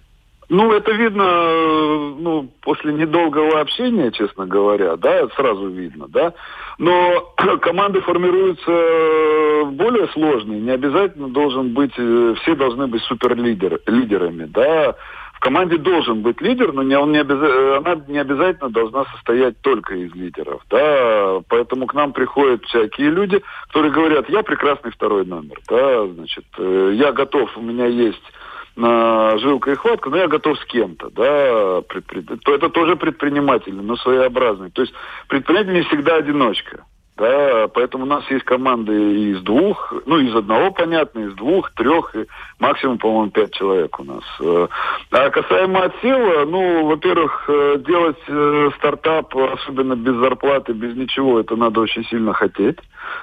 Ну, 0.53 0.74
это 0.74 0.91
видно, 0.91 1.24
ну, 2.20 2.50
после 2.62 2.91
недолгого 2.91 3.62
общения, 3.62 4.12
честно 4.12 4.46
говоря, 4.46 4.98
да, 4.98 5.29
сразу 5.29 5.70
видно, 5.70 6.08
да. 6.10 6.34
Но 6.77 7.34
команды 7.62 8.01
формируются 8.01 9.72
более 9.72 10.10
сложные. 10.10 10.60
Не 10.60 10.72
обязательно 10.72 11.29
должен 11.29 11.70
быть, 11.70 11.93
э, 11.98 12.36
все 12.41 12.55
должны 12.55 12.88
быть 12.88 13.01
суперлидерами, 13.03 14.43
да. 14.43 14.98
В 15.36 15.39
команде 15.39 15.77
должен 15.77 16.22
быть 16.22 16.41
лидер, 16.41 16.74
но 16.74 16.84
не, 16.84 17.00
он 17.00 17.13
не 17.13 17.20
обяза... 17.20 17.77
она 17.77 17.96
не 18.10 18.20
обязательно 18.20 18.70
должна 18.70 19.05
состоять 19.05 19.62
только 19.62 19.96
из 19.96 20.13
лидеров, 20.13 20.63
да. 20.70 21.39
Поэтому 21.48 21.88
к 21.88 21.93
нам 21.93 22.12
приходят 22.12 22.65
всякие 22.65 23.10
люди, 23.10 23.41
которые 23.70 23.93
говорят, 23.93 24.29
я 24.29 24.43
прекрасный 24.43 24.91
второй 24.91 25.25
номер, 25.25 25.62
да, 25.70 26.08
значит, 26.08 26.43
э, 26.58 26.91
я 26.96 27.13
готов, 27.13 27.55
у 27.55 27.62
меня 27.62 27.86
есть 27.86 28.22
на 28.75 29.37
жилка 29.37 29.71
и 29.71 29.75
хватка, 29.75 30.09
но 30.09 30.17
я 30.17 30.27
готов 30.27 30.57
с 30.59 30.65
кем-то, 30.65 31.09
да, 31.09 31.81
предпри... 31.81 32.21
то 32.21 32.55
это 32.55 32.69
тоже 32.69 32.95
предпринимательный, 32.95 33.83
но 33.83 33.95
своеобразный. 33.97 34.71
То 34.71 34.81
есть 34.81 34.93
предприниматель 35.27 35.73
не 35.73 35.83
всегда 35.83 36.15
одиночка. 36.15 36.85
Да, 37.21 37.67
поэтому 37.67 38.05
у 38.05 38.07
нас 38.07 38.23
есть 38.31 38.43
команды 38.45 39.29
из 39.29 39.43
двух, 39.43 39.93
ну, 40.07 40.17
из 40.17 40.35
одного, 40.35 40.71
понятно, 40.71 41.19
из 41.19 41.35
двух, 41.35 41.69
трех, 41.73 42.15
и 42.15 42.25
максимум, 42.57 42.97
по-моему, 42.97 43.29
пять 43.29 43.53
человек 43.53 43.99
у 43.99 44.03
нас. 44.03 44.23
Э, 44.39 44.67
а 45.11 45.29
касаемо 45.29 45.83
отсела, 45.83 46.45
ну, 46.45 46.87
во-первых, 46.87 47.45
э, 47.47 47.77
делать 47.85 48.17
э, 48.27 48.69
стартап, 48.79 49.35
особенно 49.35 49.95
без 49.95 50.15
зарплаты, 50.15 50.73
без 50.73 50.95
ничего, 50.95 51.39
это 51.39 51.55
надо 51.55 51.81
очень 51.81 52.03
сильно 52.05 52.33
хотеть, 52.33 52.79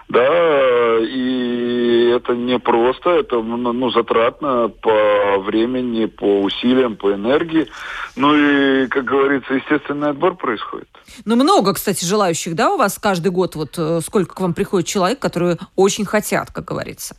да, 0.08 0.98
и 1.00 2.12
это 2.14 2.36
не 2.36 2.60
просто, 2.60 3.10
это, 3.10 3.42
ну, 3.42 3.56
ну 3.56 3.90
затратно 3.90 4.68
по 4.68 5.38
времени, 5.40 6.06
по 6.06 6.42
усилиям, 6.42 6.94
по 6.94 7.12
энергии, 7.12 7.66
ну 8.14 8.32
и, 8.32 8.86
как 8.86 9.04
говорится, 9.04 9.54
естественный 9.54 10.10
отбор 10.10 10.36
происходит. 10.36 10.88
Ну, 11.24 11.34
много, 11.34 11.74
кстати, 11.74 12.04
желающих, 12.04 12.54
да, 12.54 12.72
у 12.72 12.76
вас 12.76 12.96
каждый 13.00 13.32
год 13.32 13.56
вот 13.56 13.76
сколько 14.00 14.34
к 14.34 14.40
вам 14.40 14.54
приходит 14.54 14.86
человек, 14.86 15.18
которые 15.18 15.56
очень 15.76 16.04
хотят, 16.04 16.50
как 16.50 16.64
говорится? 16.64 17.16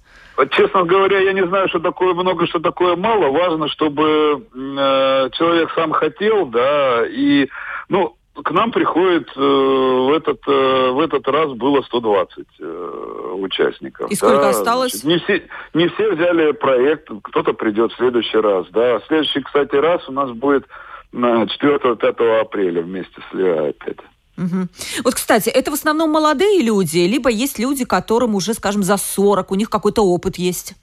Честно 0.51 0.83
говоря, 0.85 1.19
я 1.19 1.33
не 1.33 1.45
знаю, 1.45 1.67
что 1.67 1.79
такое 1.79 2.13
много, 2.13 2.47
что 2.47 2.59
такое 2.59 2.95
мало. 2.95 3.29
Важно, 3.29 3.67
чтобы 3.67 4.45
э, 4.53 5.29
человек 5.33 5.69
сам 5.75 5.91
хотел, 5.91 6.45
да, 6.45 7.05
и, 7.05 7.49
ну, 7.89 8.15
к 8.43 8.51
нам 8.51 8.71
приходит 8.71 9.29
э, 9.35 9.39
в, 9.39 10.13
этот, 10.15 10.41
э, 10.47 10.91
в 10.91 10.99
этот 10.99 11.27
раз 11.27 11.51
было 11.53 11.81
120 11.81 12.45
э, 12.59 13.33
участников. 13.35 14.09
И 14.11 14.15
сколько 14.15 14.43
да, 14.43 14.49
осталось? 14.49 14.93
Значит, 14.93 15.05
не, 15.05 15.17
все, 15.19 15.43
не 15.73 15.87
все 15.89 16.11
взяли 16.11 16.51
проект, 16.51 17.09
кто-то 17.23 17.53
придет 17.53 17.91
в 17.91 17.97
следующий 17.97 18.37
раз. 18.37 18.67
Да. 18.71 19.01
Следующий, 19.07 19.41
кстати, 19.41 19.75
раз 19.75 20.07
у 20.07 20.11
нас 20.11 20.31
будет 20.31 20.65
на 21.11 21.43
4-5 21.43 22.39
апреля 22.39 22.81
вместе 22.81 23.21
с 23.29 23.33
Лео 23.33 23.69
опять. 23.69 23.97
Угу. 24.39 25.03
Вот, 25.03 25.15
кстати, 25.15 25.49
это 25.49 25.69
в 25.71 25.73
основном 25.73 26.11
молодые 26.11 26.61
люди, 26.61 26.99
либо 26.99 27.29
есть 27.29 27.59
люди, 27.59 27.85
которым 27.85 28.35
уже, 28.35 28.53
скажем, 28.53 28.83
за 28.83 28.97
40, 28.97 29.51
у 29.51 29.55
них 29.55 29.69
какой-то 29.69 30.01
опыт 30.01 30.37
есть? 30.37 30.75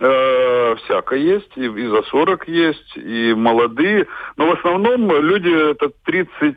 Э, 0.00 0.76
всякое 0.84 1.18
есть, 1.18 1.50
и, 1.56 1.64
и 1.64 1.86
за 1.88 2.02
40 2.02 2.48
есть, 2.48 2.96
и 2.96 3.34
молодые. 3.34 4.06
Но 4.36 4.46
в 4.46 4.58
основном 4.58 5.10
люди 5.10 5.72
это 5.72 5.90
30 6.04 6.56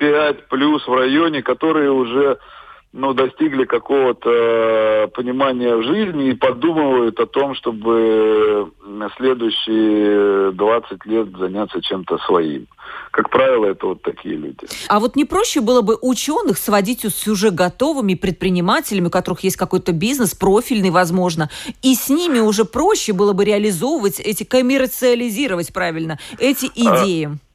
25 0.00 0.48
плюс 0.48 0.86
в 0.86 0.94
районе, 0.94 1.42
которые 1.42 1.90
уже 1.92 2.38
ну, 2.92 3.14
достигли 3.14 3.64
какого-то 3.64 4.30
э, 4.30 5.08
понимания 5.08 5.76
в 5.76 5.82
жизни 5.84 6.30
и 6.30 6.34
подумывают 6.34 7.20
о 7.20 7.26
том, 7.26 7.54
чтобы 7.54 8.72
на 8.84 9.08
следующие 9.16 10.50
20 10.50 11.06
лет 11.06 11.28
заняться 11.38 11.80
чем-то 11.80 12.18
своим. 12.26 12.66
Как 13.12 13.30
правило, 13.30 13.66
это 13.66 13.86
вот 13.86 14.02
такие 14.02 14.34
люди. 14.34 14.66
А 14.88 14.98
вот 14.98 15.14
не 15.14 15.24
проще 15.24 15.60
было 15.60 15.82
бы 15.82 15.96
ученых 16.00 16.58
сводить 16.58 17.04
с 17.04 17.28
уже 17.28 17.50
готовыми 17.50 18.14
предпринимателями, 18.14 19.06
у 19.06 19.10
которых 19.10 19.44
есть 19.44 19.56
какой-то 19.56 19.92
бизнес, 19.92 20.34
профильный, 20.34 20.90
возможно, 20.90 21.48
и 21.82 21.94
с 21.94 22.08
ними 22.08 22.40
уже 22.40 22.64
проще 22.64 23.12
было 23.12 23.32
бы 23.32 23.44
реализовывать 23.44 24.18
эти, 24.18 24.42
коммерциализировать 24.42 25.72
правильно 25.72 26.18
эти 26.40 26.66
а, 26.66 27.04
идеи? 27.04 27.26
А 27.26 27.49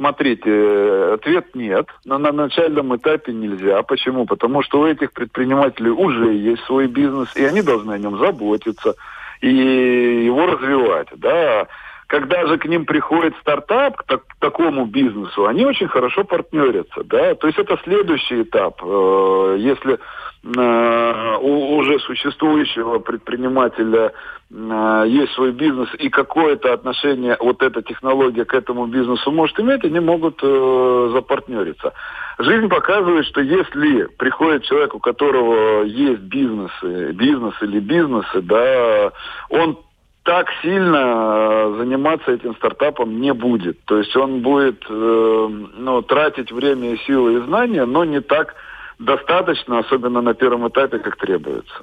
Смотрите, 0.00 1.12
ответ 1.12 1.54
нет. 1.54 1.86
Но 2.06 2.16
на 2.16 2.32
начальном 2.32 2.96
этапе 2.96 3.34
нельзя. 3.34 3.82
Почему? 3.82 4.24
Потому 4.24 4.62
что 4.62 4.80
у 4.80 4.86
этих 4.86 5.12
предпринимателей 5.12 5.90
уже 5.90 6.32
есть 6.32 6.64
свой 6.64 6.86
бизнес, 6.86 7.28
и 7.36 7.44
они 7.44 7.60
должны 7.60 7.92
о 7.92 7.98
нем 7.98 8.16
заботиться 8.16 8.94
и 9.42 10.24
его 10.24 10.46
развивать. 10.46 11.08
Да? 11.16 11.66
Когда 12.06 12.46
же 12.46 12.56
к 12.56 12.64
ним 12.64 12.86
приходит 12.86 13.34
стартап, 13.42 13.98
к, 13.98 14.04
так, 14.04 14.26
к 14.26 14.36
такому 14.38 14.86
бизнесу, 14.86 15.46
они 15.46 15.66
очень 15.66 15.88
хорошо 15.88 16.24
партнерятся. 16.24 17.04
Да? 17.04 17.34
То 17.34 17.48
есть 17.48 17.58
это 17.58 17.78
следующий 17.84 18.40
этап. 18.40 18.80
Э, 18.82 19.56
если 19.58 19.92
Э, 19.94 19.98
у 20.42 21.76
уже 21.76 21.98
существующего 22.00 22.98
предпринимателя 22.98 24.12
э, 24.50 25.04
есть 25.06 25.32
свой 25.32 25.52
бизнес 25.52 25.88
и 25.98 26.08
какое-то 26.08 26.72
отношение 26.72 27.36
вот 27.40 27.62
эта 27.62 27.82
технология 27.82 28.46
к 28.46 28.54
этому 28.54 28.86
бизнесу 28.86 29.30
может 29.30 29.58
иметь, 29.60 29.84
они 29.84 30.00
могут 30.00 30.40
э, 30.42 31.10
запартнериться. 31.12 31.92
Жизнь 32.38 32.68
показывает, 32.68 33.26
что 33.26 33.42
если 33.42 34.04
приходит 34.16 34.64
человек, 34.64 34.94
у 34.94 34.98
которого 34.98 35.82
есть 35.82 36.22
бизнесы, 36.22 37.12
бизнес 37.12 37.54
или 37.60 37.80
бизнесы, 37.80 38.40
да, 38.40 39.12
он 39.50 39.78
так 40.22 40.48
сильно 40.62 41.74
заниматься 41.78 42.32
этим 42.32 42.54
стартапом 42.56 43.20
не 43.20 43.32
будет. 43.32 43.82
То 43.84 43.98
есть 43.98 44.14
он 44.16 44.40
будет 44.40 44.84
э, 44.88 45.48
ну, 45.76 46.02
тратить 46.02 46.52
время, 46.52 46.96
силы 47.06 47.34
и 47.34 47.46
знания, 47.46 47.84
но 47.84 48.04
не 48.04 48.20
так 48.20 48.54
достаточно, 49.00 49.80
особенно 49.80 50.20
на 50.20 50.34
первом 50.34 50.68
этапе, 50.68 50.98
как 50.98 51.16
требуется. 51.16 51.82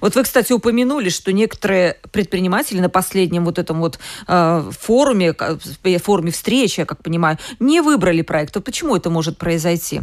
Вот 0.00 0.14
вы, 0.14 0.22
кстати, 0.22 0.52
упомянули, 0.52 1.08
что 1.08 1.32
некоторые 1.32 1.96
предприниматели 2.12 2.78
на 2.78 2.88
последнем 2.88 3.44
вот 3.44 3.58
этом 3.58 3.80
вот 3.80 3.98
э, 4.28 4.60
форуме, 4.70 5.34
э, 5.36 5.98
форуме 5.98 6.30
встречи, 6.30 6.80
я 6.80 6.86
как 6.86 7.02
понимаю, 7.02 7.36
не 7.58 7.80
выбрали 7.80 8.22
проект. 8.22 8.56
А 8.56 8.60
почему 8.60 8.94
это 8.94 9.10
может 9.10 9.38
произойти? 9.38 10.02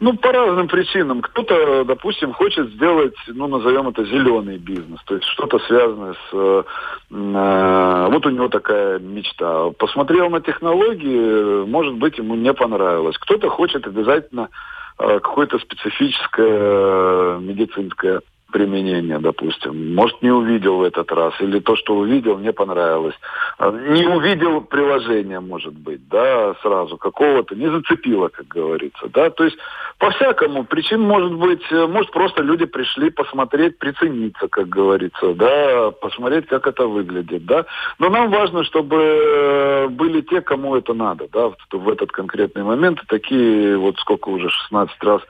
Ну, 0.00 0.14
по 0.18 0.32
разным 0.32 0.68
причинам. 0.68 1.22
Кто-то, 1.22 1.84
допустим, 1.84 2.34
хочет 2.34 2.68
сделать, 2.72 3.14
ну, 3.28 3.46
назовем 3.46 3.88
это 3.88 4.04
зеленый 4.04 4.58
бизнес, 4.58 5.00
то 5.06 5.14
есть 5.14 5.26
что-то 5.28 5.58
связанное 5.60 6.12
с... 6.12 6.34
Э, 6.34 6.62
э, 7.10 8.08
вот 8.10 8.26
у 8.26 8.30
него 8.30 8.48
такая 8.48 8.98
мечта. 8.98 9.70
Посмотрел 9.78 10.28
на 10.28 10.42
технологии, 10.42 11.64
может 11.64 11.94
быть, 11.94 12.18
ему 12.18 12.34
не 12.34 12.52
понравилось. 12.52 13.16
Кто-то 13.16 13.48
хочет 13.48 13.86
обязательно 13.86 14.50
какое-то 14.96 15.58
специфическое 15.58 16.58
э, 16.58 17.38
медицинское 17.40 18.20
применение, 18.54 19.18
допустим. 19.18 19.96
Может, 19.96 20.22
не 20.22 20.30
увидел 20.30 20.76
в 20.76 20.84
этот 20.84 21.10
раз, 21.10 21.34
или 21.40 21.58
то, 21.58 21.74
что 21.74 21.96
увидел, 21.96 22.38
не 22.38 22.52
понравилось. 22.52 23.16
А, 23.58 23.72
не 23.72 24.06
увидел 24.06 24.60
приложения, 24.60 25.40
может 25.40 25.74
быть, 25.74 26.08
да, 26.08 26.54
сразу, 26.62 26.96
какого-то, 26.96 27.56
не 27.56 27.68
зацепило, 27.68 28.28
как 28.28 28.46
говорится, 28.46 29.08
да. 29.12 29.30
То 29.30 29.42
есть, 29.42 29.56
по-всякому, 29.98 30.62
причин 30.62 31.00
может 31.00 31.32
быть, 31.32 31.64
э, 31.72 31.86
может, 31.88 32.12
просто 32.12 32.44
люди 32.44 32.64
пришли 32.64 33.10
посмотреть, 33.10 33.76
прицениться, 33.76 34.46
как 34.46 34.68
говорится, 34.68 35.34
да, 35.34 35.90
посмотреть, 35.90 36.46
как 36.46 36.68
это 36.68 36.86
выглядит, 36.86 37.44
да. 37.46 37.66
Но 37.98 38.08
нам 38.08 38.30
важно, 38.30 38.62
чтобы 38.62 38.96
э, 39.02 39.88
были 39.88 40.20
те, 40.20 40.40
кому 40.40 40.76
это 40.76 40.94
надо, 40.94 41.26
да, 41.32 41.50
в 41.72 41.88
этот 41.88 42.12
конкретный 42.12 42.62
момент. 42.62 43.00
Такие, 43.08 43.76
вот 43.76 43.98
сколько 43.98 44.28
уже, 44.28 44.48
16 44.48 45.02
раз 45.02 45.22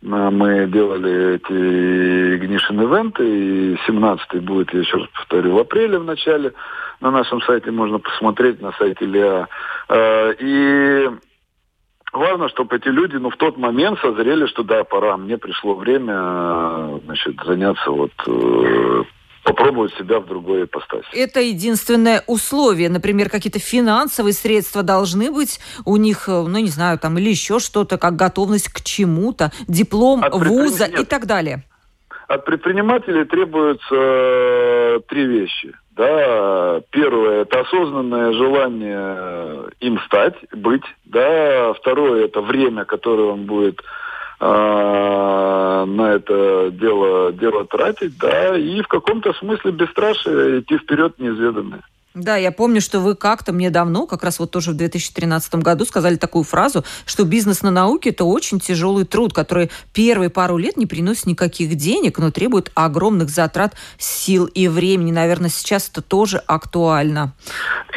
мы 0.00 0.66
делали 0.68 1.34
эти 1.34 2.38
Ignition 2.38 2.82
ивенты, 2.84 3.24
и 3.24 3.74
17-й 3.88 4.40
будет, 4.40 4.72
я 4.72 4.80
еще 4.80 4.98
раз 4.98 5.08
повторю, 5.08 5.54
в 5.54 5.58
апреле 5.58 5.98
в 5.98 6.04
начале. 6.04 6.52
На 7.00 7.10
нашем 7.10 7.40
сайте 7.42 7.70
можно 7.70 7.98
посмотреть, 7.98 8.60
на 8.60 8.72
сайте 8.72 9.04
ЛИА. 9.04 9.48
Э, 9.88 10.34
и 10.38 11.10
важно, 12.12 12.48
чтобы 12.48 12.76
эти 12.76 12.88
люди, 12.88 13.16
ну, 13.16 13.30
в 13.30 13.36
тот 13.36 13.56
момент 13.56 13.98
созрели, 14.00 14.46
что 14.46 14.62
да, 14.62 14.84
пора, 14.84 15.16
мне 15.16 15.38
пришло 15.38 15.74
время, 15.74 16.14
э, 16.16 17.00
значит, 17.04 17.36
заняться 17.44 17.90
вот 17.90 18.12
попробовать 19.48 19.94
себя 19.94 20.20
в 20.20 20.26
другой 20.26 20.64
ипостаси. 20.64 21.06
Это 21.12 21.40
единственное 21.40 22.22
условие. 22.26 22.90
Например, 22.90 23.30
какие-то 23.30 23.58
финансовые 23.58 24.34
средства 24.34 24.82
должны 24.82 25.30
быть 25.30 25.58
у 25.86 25.96
них, 25.96 26.28
э, 26.28 26.32
ну, 26.32 26.58
не 26.58 26.68
знаю, 26.68 26.98
там, 26.98 27.16
или 27.18 27.30
еще 27.30 27.58
что-то, 27.58 27.96
как 27.96 28.16
готовность 28.16 28.68
к 28.68 28.82
чему-то, 28.82 29.50
диплом 29.66 30.22
От 30.22 30.34
вуза 30.34 30.84
и 30.84 31.04
так 31.04 31.26
далее. 31.26 31.64
От 32.28 32.44
предпринимателей 32.44 33.24
требуются 33.24 33.94
э, 33.94 35.00
три 35.08 35.24
вещи. 35.26 35.72
Да, 35.92 36.80
первое 36.90 37.42
это 37.42 37.60
осознанное 37.60 38.32
желание 38.32 39.70
им 39.80 39.98
стать, 40.06 40.36
быть. 40.52 40.84
Да, 41.06 41.72
второе 41.72 42.26
это 42.26 42.42
время, 42.42 42.84
которое 42.84 43.32
он 43.32 43.46
будет 43.46 43.80
а, 44.40 45.84
на 45.84 46.14
это 46.14 46.70
дело, 46.70 47.32
дело 47.32 47.64
тратить, 47.64 48.18
да, 48.18 48.56
и 48.56 48.80
в 48.82 48.88
каком-то 48.88 49.32
смысле 49.34 49.72
бесстрашие 49.72 50.60
идти 50.60 50.78
вперед 50.78 51.18
неизведанное. 51.18 51.82
Да, 52.18 52.36
я 52.36 52.50
помню, 52.50 52.80
что 52.80 52.98
вы 52.98 53.14
как-то 53.14 53.52
мне 53.52 53.70
давно, 53.70 54.06
как 54.06 54.24
раз 54.24 54.40
вот 54.40 54.50
тоже 54.50 54.72
в 54.72 54.76
2013 54.76 55.54
году, 55.56 55.84
сказали 55.84 56.16
такую 56.16 56.42
фразу, 56.42 56.84
что 57.06 57.24
бизнес 57.24 57.62
на 57.62 57.70
науке– 57.70 58.10
это 58.10 58.24
очень 58.24 58.58
тяжелый 58.58 59.04
труд, 59.04 59.32
который 59.32 59.70
первые 59.94 60.28
пару 60.28 60.56
лет 60.56 60.76
не 60.76 60.86
приносит 60.86 61.26
никаких 61.26 61.76
денег, 61.76 62.18
но 62.18 62.32
требует 62.32 62.72
огромных 62.74 63.28
затрат 63.28 63.74
сил 63.98 64.46
и 64.46 64.66
времени. 64.66 65.12
Наверное, 65.12 65.48
сейчас 65.48 65.88
это 65.88 66.02
тоже 66.02 66.42
актуально. 66.46 67.34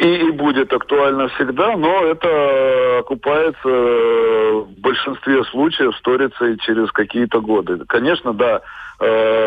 И, 0.00 0.06
и 0.06 0.30
будет 0.30 0.72
актуально 0.72 1.28
всегда, 1.30 1.76
но 1.76 2.04
это 2.04 3.00
окупается 3.00 3.68
в 3.68 4.68
большинстве 4.78 5.42
случаев, 5.50 5.96
сторится 5.96 6.44
и 6.46 6.58
через 6.58 6.92
какие-то 6.92 7.40
годы. 7.40 7.80
Конечно, 7.88 8.32
да, 8.32 8.62
Э, 8.62 8.81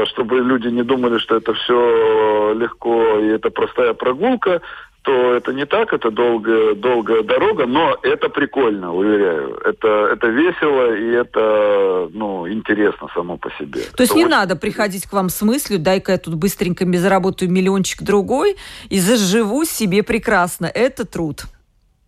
чтобы 0.08 0.40
люди 0.40 0.68
не 0.68 0.84
думали, 0.84 1.18
что 1.18 1.38
это 1.38 1.54
все 1.54 2.54
легко 2.54 3.20
и 3.20 3.28
это 3.28 3.50
простая 3.50 3.94
прогулка, 3.94 4.62
то 5.06 5.36
это 5.36 5.54
не 5.54 5.66
так, 5.66 5.94
это 5.94 6.10
долгая, 6.10 6.74
долгая 6.74 7.22
дорога, 7.22 7.68
но 7.68 7.96
это 8.02 8.28
прикольно, 8.28 8.94
уверяю. 8.94 9.56
Это, 9.64 10.10
это 10.12 10.28
весело 10.28 10.96
и 10.96 11.12
это 11.12 12.10
ну, 12.12 12.52
интересно 12.52 13.08
само 13.14 13.38
по 13.38 13.52
себе. 13.52 13.82
То 13.96 14.02
есть 14.02 14.12
это 14.12 14.16
не 14.16 14.26
очень... 14.26 14.32
надо 14.32 14.56
приходить 14.56 15.06
к 15.06 15.14
вам 15.14 15.30
с 15.30 15.42
мыслью, 15.44 15.78
дай-ка 15.78 16.14
я 16.14 16.18
тут 16.18 16.34
быстренько 16.34 16.86
заработаю 16.98 17.52
миллиончик 17.52 18.02
другой 18.02 18.58
и 18.90 19.00
заживу 19.00 19.64
себе 19.64 20.02
прекрасно. 20.02 20.66
Это 20.66 21.06
труд. 21.06 21.44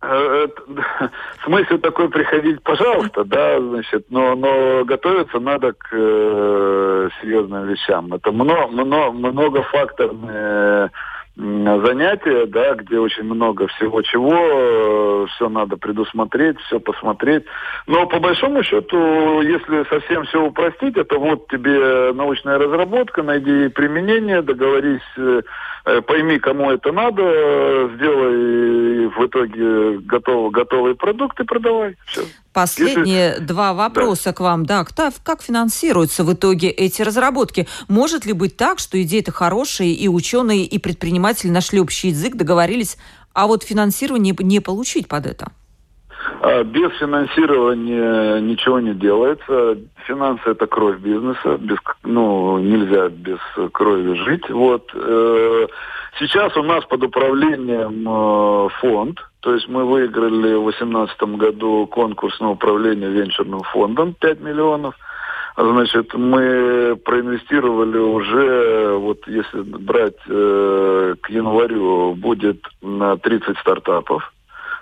Э, 0.00 0.46
смысл 1.44 1.78
такой 1.78 2.08
приходить, 2.08 2.62
пожалуйста, 2.62 3.24
да, 3.24 3.60
значит, 3.60 4.06
но, 4.10 4.36
но 4.36 4.84
готовиться 4.84 5.40
надо 5.40 5.72
к 5.72 5.88
э, 5.90 7.08
серьезным 7.20 7.66
вещам. 7.66 8.14
Это 8.14 8.30
много, 8.30 8.68
много, 8.68 9.10
многофакторные 9.10 10.90
занятия, 11.38 12.46
да, 12.46 12.74
где 12.74 12.98
очень 12.98 13.22
много 13.22 13.68
всего 13.68 14.02
чего, 14.02 14.34
э, 14.34 15.26
все 15.30 15.48
надо 15.48 15.76
предусмотреть, 15.76 16.58
все 16.62 16.80
посмотреть. 16.80 17.44
Но 17.86 18.06
по 18.06 18.18
большому 18.18 18.64
счету, 18.64 19.40
если 19.42 19.88
совсем 19.88 20.24
все 20.24 20.44
упростить, 20.44 20.96
это 20.96 21.16
вот 21.16 21.46
тебе 21.48 22.12
научная 22.12 22.58
разработка, 22.58 23.22
найди 23.22 23.68
применение, 23.68 24.42
договорись 24.42 25.00
э, 25.16 25.42
Э, 25.88 26.02
пойми, 26.02 26.38
кому 26.38 26.70
это 26.70 26.92
надо, 26.92 27.22
сделай 27.94 29.06
в 29.06 29.26
итоге 29.26 29.98
готов, 30.00 30.52
готовый 30.52 30.94
продукт 30.94 31.40
и 31.40 31.44
продавай. 31.44 31.96
Все. 32.04 32.22
Последние 32.58 33.28
Если... 33.28 33.44
два 33.44 33.72
вопроса 33.72 34.30
да. 34.30 34.32
к 34.32 34.40
вам. 34.40 34.66
Да, 34.66 34.84
как, 34.84 35.14
как 35.22 35.42
финансируются 35.42 36.24
в 36.24 36.32
итоге 36.32 36.70
эти 36.70 37.02
разработки? 37.02 37.68
Может 37.88 38.26
ли 38.26 38.32
быть 38.32 38.56
так, 38.56 38.80
что 38.80 39.00
идеи-то 39.00 39.30
хорошие, 39.30 39.92
и 39.92 40.08
ученые, 40.08 40.64
и 40.64 40.78
предприниматели 40.80 41.52
нашли 41.52 41.80
общий 41.80 42.08
язык, 42.08 42.34
договорились, 42.34 42.98
а 43.32 43.46
вот 43.46 43.62
финансирование 43.62 44.34
не 44.40 44.58
получить 44.58 45.06
под 45.06 45.26
это? 45.26 45.52
А, 46.40 46.64
без 46.64 46.90
финансирования 46.98 48.40
ничего 48.40 48.80
не 48.80 48.94
делается. 48.94 49.78
Финансы 50.08 50.50
это 50.50 50.66
кровь 50.66 50.98
бизнеса. 50.98 51.58
Без, 51.58 51.78
ну, 52.02 52.58
нельзя 52.58 53.08
без 53.08 53.38
крови 53.70 54.14
жить. 54.14 54.50
Вот. 54.50 54.90
Сейчас 56.18 56.56
у 56.56 56.62
нас 56.62 56.84
под 56.86 57.04
управлением 57.04 58.06
э, 58.08 58.68
фонд, 58.80 59.20
То 59.40 59.54
есть 59.54 59.68
мы 59.68 59.84
выиграли 59.84 60.54
в 60.54 60.64
2018 60.64 61.22
году 61.36 61.86
конкурс 61.86 62.40
на 62.40 62.50
управление 62.50 63.08
венчурным 63.10 63.62
фондом 63.62 64.14
5 64.14 64.40
миллионов. 64.40 64.96
Значит, 65.56 66.14
мы 66.14 66.96
проинвестировали 67.04 67.98
уже, 67.98 68.96
вот 68.96 69.26
если 69.26 69.60
брать 69.60 70.18
э, 70.28 71.14
к 71.20 71.30
январю, 71.30 72.14
будет 72.14 72.64
на 72.82 73.16
30 73.16 73.58
стартапов. 73.58 74.32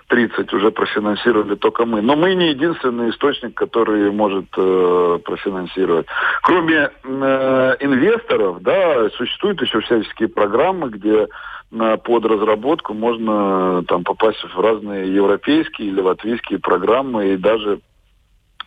30 0.07 0.53
уже 0.53 0.71
профинансировали 0.71 1.55
только 1.55 1.85
мы. 1.85 2.01
Но 2.01 2.15
мы 2.15 2.33
не 2.35 2.49
единственный 2.49 3.09
источник, 3.09 3.55
который 3.55 4.09
может 4.11 4.45
э, 4.57 5.19
профинансировать. 5.23 6.07
Кроме 6.43 6.89
э, 7.03 7.75
инвесторов, 7.79 8.61
да, 8.61 9.09
существуют 9.11 9.61
еще 9.61 9.81
всяческие 9.81 10.29
программы, 10.29 10.89
где 10.89 11.27
э, 11.71 11.97
под 12.03 12.25
разработку 12.25 12.93
можно 12.93 13.83
там 13.87 14.03
попасть 14.03 14.41
в 14.43 14.59
разные 14.59 15.13
европейские 15.13 15.89
или 15.89 15.99
латвийские 15.99 16.59
программы 16.59 17.33
и 17.33 17.37
даже 17.37 17.79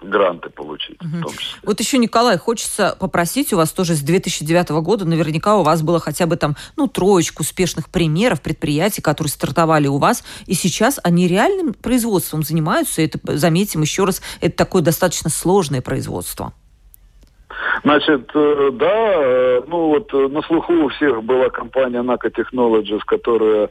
гранты 0.01 0.51
получить. 0.51 0.99
Угу. 1.01 1.31
Вот 1.65 1.81
еще, 1.81 1.99
Николай, 1.99 2.39
хочется 2.39 2.97
попросить 2.99 3.53
у 3.53 3.57
вас 3.57 3.73
тоже 3.73 3.95
с 3.95 4.01
2009 4.01 4.71
года, 4.83 5.05
наверняка 5.05 5.57
у 5.57 5.63
вас 5.63 5.83
было 5.83 6.01
хотя 6.01 6.27
бы 6.27 6.37
там, 6.37 6.57
ну, 6.77 6.89
троечку 6.89 7.43
успешных 7.43 7.89
примеров 7.89 8.41
предприятий, 8.41 9.03
которые 9.03 9.31
стартовали 9.31 9.87
у 9.87 9.99
вас, 9.99 10.25
и 10.47 10.55
сейчас 10.55 11.01
они 11.03 11.29
реальным 11.29 11.75
производством 11.75 12.43
занимаются, 12.43 13.03
и 13.03 13.07
это, 13.07 13.19
заметим 13.37 13.83
еще 13.83 14.05
раз, 14.05 14.23
это 14.41 14.57
такое 14.57 14.83
достаточно 14.83 15.31
сложное 15.31 15.83
производство. 15.83 16.53
Значит, 17.83 18.31
э, 18.35 18.71
да, 18.73 19.13
э, 19.15 19.63
ну 19.67 19.89
вот 19.89 20.13
э, 20.13 20.29
на 20.29 20.43
слуху 20.43 20.73
у 20.73 20.89
всех 20.89 21.23
была 21.23 21.49
компания 21.49 22.03
NACO 22.03 22.31
Technologies, 22.33 23.01
которая 23.07 23.71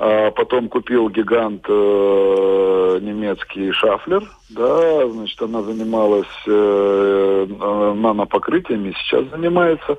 потом 0.00 0.68
купил 0.70 1.10
гигант 1.10 1.66
э, 1.68 2.98
немецкий 3.02 3.70
Шафлер, 3.72 4.22
да, 4.48 5.06
значит, 5.08 5.42
она 5.42 5.62
занималась 5.62 6.26
э, 6.46 7.46
э, 7.48 7.92
нанопокрытиями, 7.94 8.94
сейчас 8.98 9.26
занимается. 9.26 9.98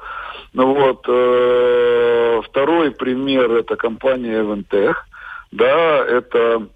Ну 0.53 0.73
вот, 0.73 1.05
э, 1.07 2.41
второй 2.45 2.91
пример 2.91 3.51
это 3.51 3.75
компания 3.75 4.41
Eventech, 4.41 4.95
да, 5.51 6.03
это 6.03 6.67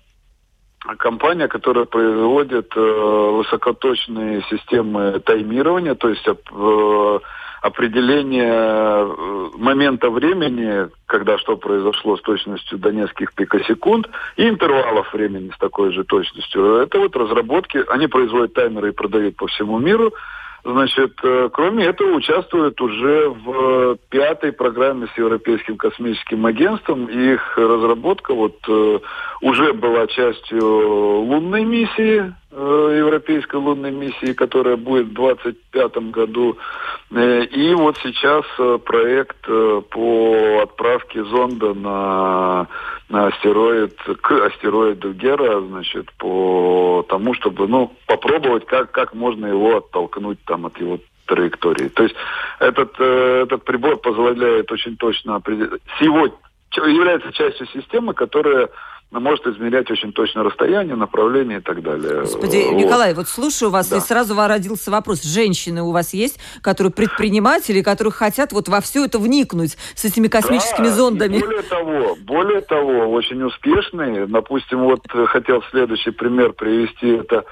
компания, 0.99 1.47
которая 1.47 1.85
производит 1.85 2.71
э, 2.75 2.79
высокоточные 2.79 4.43
системы 4.51 5.19
таймирования, 5.19 5.95
то 5.95 6.09
есть 6.09 6.27
э, 6.27 7.19
определение 7.65 8.53
э, 8.53 9.49
момента 9.57 10.11
времени, 10.11 10.87
когда 11.07 11.39
что 11.39 11.57
произошло 11.57 12.15
с 12.15 12.21
точностью 12.21 12.77
до 12.77 12.91
нескольких 12.91 13.33
пикосекунд, 13.33 14.07
и 14.37 14.47
интервалов 14.47 15.11
времени 15.11 15.51
с 15.53 15.57
такой 15.57 15.91
же 15.91 16.03
точностью. 16.03 16.75
Это 16.75 16.99
вот 16.99 17.15
разработки, 17.15 17.83
они 17.89 18.05
производят 18.05 18.53
таймеры 18.53 18.89
и 18.89 18.91
продают 18.91 19.35
по 19.37 19.47
всему 19.47 19.79
миру. 19.79 20.13
Значит, 20.63 21.13
э, 21.23 21.49
кроме 21.51 21.85
этого, 21.85 22.15
участвуют 22.15 22.81
уже 22.81 23.29
в 23.29 23.97
пятой 24.09 24.51
программе 24.51 25.07
с 25.13 25.17
Европейским 25.17 25.77
космическим 25.77 26.45
агентством. 26.45 27.05
Их 27.05 27.57
разработка 27.57 28.33
вот 28.33 28.57
э, 28.67 28.99
уже 29.41 29.73
была 29.73 30.07
частью 30.07 30.63
лунной 30.63 31.63
миссии, 31.65 32.19
э, 32.19 32.31
Европейской 32.55 33.57
лунной 33.57 33.91
миссии, 33.91 34.33
которая 34.33 34.77
будет 34.77 35.07
в 35.07 35.13
2025 35.13 35.97
году. 36.11 36.57
И 37.11 37.73
вот 37.75 37.97
сейчас 38.01 38.45
проект 38.85 39.45
по 39.45 40.61
отправке 40.63 41.23
зонда 41.25 41.73
на, 41.73 42.67
на 43.09 43.27
астероид, 43.27 43.97
к 44.21 44.31
астероиду 44.31 45.13
Гера, 45.13 45.59
значит, 45.61 46.11
по 46.13 47.05
тому, 47.09 47.33
чтобы, 47.33 47.67
ну, 47.67 47.93
попробовать, 48.07 48.65
как, 48.65 48.91
как 48.91 49.13
можно 49.13 49.45
его 49.45 49.77
оттолкнуть 49.77 50.39
там 50.45 50.65
от 50.65 50.79
его 50.79 50.99
траектории. 51.25 51.89
То 51.89 52.03
есть 52.03 52.15
этот, 52.59 52.93
э, 52.99 53.43
этот 53.43 53.63
прибор 53.63 53.97
позволяет 53.97 54.71
очень 54.71 54.95
точно 54.97 55.35
определить, 55.35 55.81
сегодня 55.99 56.35
является 56.77 57.31
частью 57.31 57.67
системы, 57.67 58.13
которая 58.13 58.69
может 59.19 59.45
измерять 59.47 59.89
очень 59.91 60.11
точно 60.11 60.43
расстояние, 60.43 60.95
направление 60.95 61.59
и 61.59 61.61
так 61.61 61.81
далее. 61.81 62.21
Господи, 62.21 62.63
вот. 62.65 62.75
Николай, 62.75 63.13
вот 63.13 63.27
слушаю 63.27 63.71
вас, 63.71 63.89
да. 63.89 63.97
и 63.97 63.99
сразу 63.99 64.35
родился 64.35 64.91
вопрос. 64.91 65.23
Женщины 65.23 65.81
у 65.81 65.91
вас 65.91 66.13
есть, 66.13 66.39
которые 66.61 66.91
предприниматели, 66.91 67.81
которые 67.81 68.11
хотят 68.11 68.51
вот 68.51 68.67
во 68.67 68.81
все 68.81 69.05
это 69.05 69.19
вникнуть 69.19 69.77
с 69.95 70.05
этими 70.05 70.27
космическими 70.27 70.87
да, 70.87 70.91
зондами? 70.91 71.39
более 71.39 71.61
того, 71.63 72.17
более 72.21 72.61
того, 72.61 73.11
очень 73.11 73.41
успешные. 73.43 74.25
Допустим, 74.27 74.79
вот 74.79 75.01
хотел 75.27 75.63
следующий 75.71 76.11
пример 76.11 76.53
привести. 76.53 77.07
Это 77.07 77.45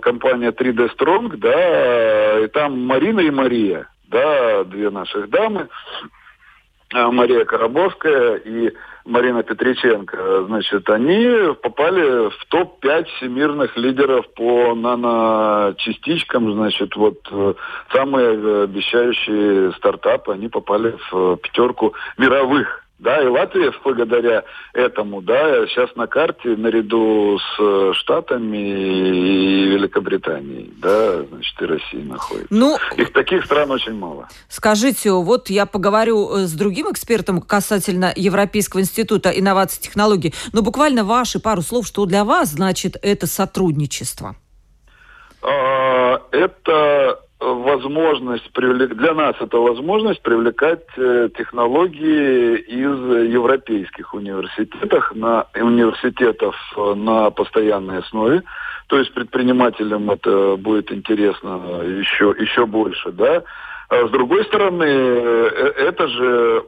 компания 0.00 0.50
3D 0.50 0.90
Strong, 0.96 1.36
да, 1.36 2.40
и 2.40 2.48
там 2.48 2.84
Марина 2.86 3.20
и 3.20 3.30
Мария, 3.30 3.88
да, 4.08 4.64
две 4.64 4.90
наших 4.90 5.30
дамы, 5.30 5.68
а, 6.92 7.10
Мария 7.10 7.44
Коробовская 7.44 8.36
и 8.36 8.72
Марина 9.04 9.42
Петриченко, 9.42 10.44
значит, 10.46 10.88
они 10.88 11.54
попали 11.62 12.30
в 12.30 12.44
топ-5 12.48 13.04
всемирных 13.16 13.76
лидеров 13.76 14.26
по 14.34 14.74
наночастичкам, 14.74 16.52
значит, 16.52 16.94
вот 16.96 17.18
э, 17.30 17.54
самые 17.92 18.64
обещающие 18.64 19.72
стартапы, 19.72 20.32
они 20.32 20.48
попали 20.48 20.96
в 21.10 21.36
пятерку 21.36 21.94
мировых 22.16 22.81
да, 23.02 23.20
и 23.20 23.26
Латвия 23.26 23.72
благодаря 23.84 24.44
этому, 24.72 25.22
да, 25.22 25.66
сейчас 25.66 25.94
на 25.96 26.06
карте 26.06 26.50
наряду 26.50 27.38
с 27.38 27.60
э, 27.60 27.92
Штатами 27.94 28.56
и 28.56 29.66
Великобританией, 29.66 30.72
да, 30.76 31.24
значит, 31.24 31.60
и 31.60 31.64
Россией 31.64 32.04
находится. 32.04 32.46
Ну, 32.50 32.78
Их 32.96 33.12
таких 33.12 33.44
стран 33.44 33.72
очень 33.72 33.94
мало. 33.94 34.28
Скажите, 34.48 35.10
вот 35.10 35.50
я 35.50 35.66
поговорю 35.66 36.36
э, 36.36 36.46
с 36.46 36.52
другим 36.52 36.90
экспертом 36.92 37.40
касательно 37.40 38.12
Европейского 38.14 38.80
института 38.80 39.30
инноваций 39.30 39.80
и 39.80 39.82
технологий, 39.82 40.32
но 40.52 40.62
буквально 40.62 41.04
ваши 41.04 41.40
пару 41.40 41.62
слов, 41.62 41.86
что 41.86 42.06
для 42.06 42.24
вас 42.24 42.50
значит 42.50 42.96
это 43.02 43.26
сотрудничество? 43.26 44.36
А, 45.42 46.22
это 46.30 47.18
возможность 47.42 48.50
привлек... 48.52 48.94
для 48.94 49.14
нас 49.14 49.36
это 49.40 49.58
возможность 49.58 50.22
привлекать 50.22 50.86
э, 50.96 51.28
технологии 51.36 52.56
из 52.56 53.32
европейских 53.32 54.14
университетов 54.14 55.12
на 55.14 55.46
университетов 55.54 56.54
э, 56.76 56.94
на 56.94 57.30
постоянной 57.30 57.98
основе. 57.98 58.42
То 58.86 58.98
есть 58.98 59.12
предпринимателям 59.14 60.10
это 60.10 60.56
будет 60.56 60.92
интересно 60.92 61.82
еще 61.82 62.34
еще 62.38 62.66
больше, 62.66 63.10
да. 63.12 63.42
А 63.92 64.08
с 64.08 64.10
другой 64.10 64.42
стороны, 64.46 64.84
э, 64.84 65.72
это 65.76 66.08
же 66.08 66.64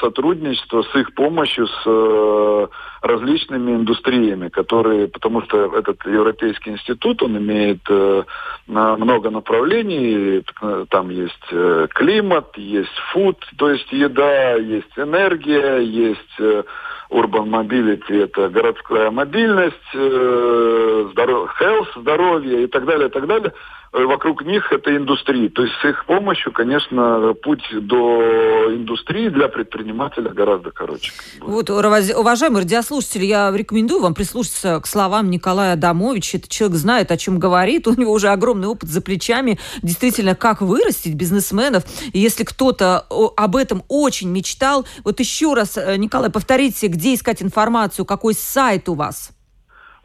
сотрудничество 0.00 0.82
с 0.82 0.92
их 0.96 1.14
помощью 1.14 1.68
с 1.68 1.82
э, 1.86 2.66
различными 3.00 3.76
индустриями, 3.76 4.48
которые, 4.48 5.06
потому 5.06 5.42
что 5.42 5.78
этот 5.78 6.04
Европейский 6.04 6.70
институт, 6.70 7.22
он 7.22 7.38
имеет 7.38 7.78
э, 7.88 8.24
много 8.66 9.30
направлений, 9.30 10.42
там 10.88 11.10
есть 11.10 11.46
климат, 11.94 12.56
есть 12.56 12.98
фуд, 13.12 13.36
то 13.56 13.70
есть 13.70 13.92
еда, 13.92 14.54
есть 14.54 14.98
энергия, 14.98 15.78
есть 15.78 16.40
urban 16.40 17.50
mobility, 17.50 18.24
это 18.24 18.48
городская 18.48 19.12
мобильность, 19.12 19.76
здоров... 19.92 21.54
health, 21.60 22.00
здоровье 22.00 22.64
и 22.64 22.66
так 22.66 22.84
далее, 22.84 23.08
и 23.08 23.12
так 23.12 23.26
далее. 23.28 23.52
Э, 23.94 24.04
вокруг 24.06 24.44
них 24.44 24.72
это 24.72 24.96
индустрия. 24.96 25.48
То 25.48 25.62
есть 25.62 25.74
с 25.80 25.84
их 25.84 26.04
помощью, 26.06 26.52
конечно, 26.52 27.32
путь 27.40 27.62
до 27.72 28.74
индустрии 28.74 29.28
для 29.28 29.46
предпринимателя 29.46 30.30
гораздо 30.30 30.72
короче. 30.72 31.12
Вот, 31.40 31.70
уважаемые 31.70 32.62
радиослушатели, 32.62 33.24
я 33.24 33.52
рекомендую 33.54 34.02
вам 34.02 34.14
прислушаться 34.14 34.80
к 34.80 34.86
словам 34.88 35.30
Николая 35.30 35.74
Адамовича. 35.74 36.38
Этот 36.38 36.50
человек 36.50 36.76
знает, 36.76 37.12
о 37.12 37.16
чем 37.16 37.38
говорит. 37.38 37.86
У 37.86 37.94
него 37.94 38.12
уже 38.12 38.28
огромный 38.28 38.66
опыт 38.66 38.88
за 38.88 39.00
плечами. 39.00 39.60
Действительно, 39.82 40.34
как 40.34 40.60
вырастить 40.60 41.14
бизнесменов. 41.14 41.84
И 42.12 42.18
если 42.18 42.42
кто-то 42.42 43.06
об 43.36 43.54
этом 43.54 43.84
очень 43.88 44.28
мечтал, 44.30 44.86
вот 45.04 45.20
еще 45.20 45.54
раз, 45.54 45.76
э, 45.76 45.96
Николай, 45.96 46.30
повторите, 46.30 46.88
где 46.88 47.14
искать 47.14 47.42
информацию, 47.42 48.04
какой 48.04 48.34
сайт 48.34 48.88
у 48.88 48.94
вас? 48.94 49.30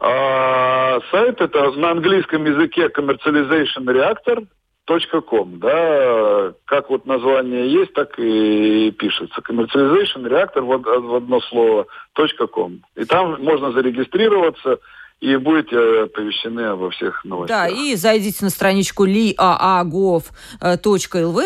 А, 0.00 0.98
сайт 1.10 1.40
это 1.40 1.70
на 1.72 1.90
английском 1.90 2.44
языке 2.46 2.88
commercialization 2.88 3.84
reactor 3.84 4.46
.com, 4.88 5.58
да, 5.60 6.52
как 6.64 6.90
вот 6.90 7.06
название 7.06 7.70
есть, 7.70 7.92
так 7.92 8.18
и 8.18 8.90
пишется. 8.90 9.40
Commercialization 9.40 10.24
reactor 10.24 10.62
в, 10.62 10.82
в 10.82 11.14
одно 11.14 11.40
слово 11.42 11.86
.com. 12.16 12.80
И 12.96 13.04
там 13.04 13.40
можно 13.42 13.72
зарегистрироваться 13.72 14.80
и 15.20 15.36
будете 15.36 15.76
оповещены 16.04 16.60
обо 16.62 16.90
всех 16.90 17.24
новостях. 17.26 17.68
Да, 17.68 17.68
и 17.68 17.94
зайдите 17.94 18.38
на 18.42 18.48
страничку 18.48 19.06
liaagov.lv, 19.06 20.30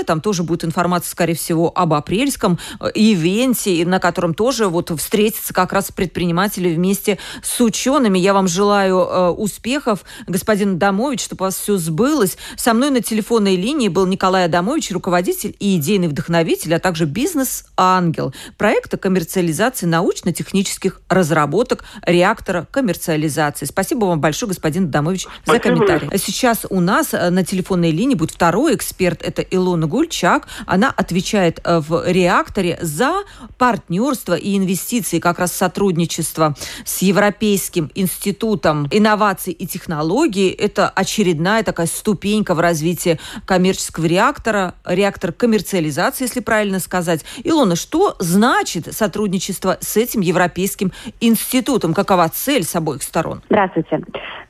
там 0.05 0.21
тоже 0.21 0.45
будет 0.45 0.65
информация, 0.65 1.11
скорее 1.11 1.35
всего, 1.35 1.73
об 1.75 1.93
апрельском 1.93 2.61
э, 2.81 2.91
ивенте, 2.95 3.85
на 3.85 3.99
котором 3.99 4.35
тоже 4.35 4.69
вот 4.69 4.93
встретятся 4.97 5.53
как 5.53 5.73
раз 5.73 5.91
предприниматели 5.91 6.73
вместе 6.73 7.19
с 7.43 7.61
учеными. 7.61 8.17
Я 8.17 8.33
вам 8.33 8.47
желаю 8.47 8.99
э, 8.99 9.31
успехов, 9.31 10.05
господин 10.29 10.77
Адамович, 10.77 11.25
чтобы 11.25 11.43
у 11.43 11.47
вас 11.47 11.57
все 11.57 11.77
сбылось. 11.77 12.39
Со 12.57 12.75
мной 12.75 12.91
на 12.91 13.01
телефонной 13.01 13.57
линии 13.57 13.89
был 13.89 14.07
Николай 14.07 14.45
Адамович, 14.45 14.93
руководитель 14.93 15.57
и 15.59 15.77
идейный 15.77 16.07
вдохновитель, 16.07 16.77
а 16.77 16.79
также 16.79 17.07
бизнес-ангел 17.07 18.33
проекта 18.57 18.99
коммерциализации 18.99 19.87
научно-технических 19.87 21.01
разработок 21.09 21.85
реактора 22.07 22.69
коммерциализации 22.71 23.64
информации. 23.65 23.75
Спасибо 23.75 24.07
вам 24.07 24.21
большое, 24.21 24.49
господин 24.49 24.85
Адамович, 24.85 25.27
за 25.45 25.59
комментарий. 25.59 26.09
Сейчас 26.19 26.67
у 26.69 26.81
нас 26.81 27.13
э, 27.13 27.31
на 27.31 27.45
телефонной 27.45 27.91
линии 27.91 28.15
будет 28.15 28.31
второй 28.31 28.75
эксперт, 28.75 29.23
это 29.23 29.43
Илона 29.43 29.87
Гульчак. 29.87 30.47
Она 30.67 30.93
отвечает 30.97 31.61
э, 31.65 31.81
в 31.81 32.05
реакторе 32.07 32.79
за 32.81 33.23
партнерство 33.59 34.35
и 34.35 34.57
инвестиции, 34.57 35.19
как 35.19 35.39
раз 35.39 35.53
сотрудничество 35.53 36.55
с 36.85 37.03
Европейским 37.03 37.91
институтом 37.95 38.89
инноваций 38.91 39.53
и 39.53 39.67
технологий. 39.67 40.51
Это 40.51 40.89
очередная 40.89 41.63
такая 41.63 41.87
ступенька 41.87 42.55
в 42.55 42.61
развитии 42.61 43.19
коммерческого 43.47 44.07
реактора, 44.07 44.75
реактор 44.85 45.33
коммерциализации, 45.33 46.25
если 46.25 46.41
правильно 46.41 46.81
сказать. 46.81 47.25
Илона, 47.43 47.77
что 47.77 48.17
значит 48.19 48.95
сотрудничество 48.95 49.79
с 49.81 49.97
этим 49.97 50.21
Европейским 50.21 50.93
институтом? 51.21 51.95
Какова 51.95 52.29
цель 52.29 52.65
с 52.65 52.75
обоих 52.75 53.03
сторон? 53.03 53.43
Здравствуйте. 53.55 54.01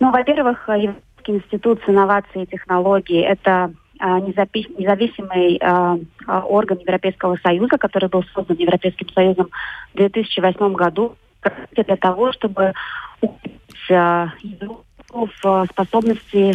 Ну, 0.00 0.10
во-первых, 0.10 0.66
Европейский 0.66 1.02
институт 1.26 1.78
инноваций 1.86 2.44
и 2.44 2.46
технологий– 2.46 3.20
это 3.20 3.70
а, 3.98 4.18
независимый 4.18 5.58
а, 5.60 5.98
орган 6.46 6.78
Европейского 6.78 7.36
Союза, 7.42 7.76
который 7.76 8.08
был 8.08 8.24
создан 8.32 8.56
Европейским 8.56 9.06
Союзом 9.10 9.50
в 9.92 9.96
2008 9.98 10.72
году 10.72 11.16
для 11.72 11.96
того, 11.96 12.32
чтобы 12.32 12.72
укрепить 13.20 13.60
в 15.12 15.66
способности 15.70 16.54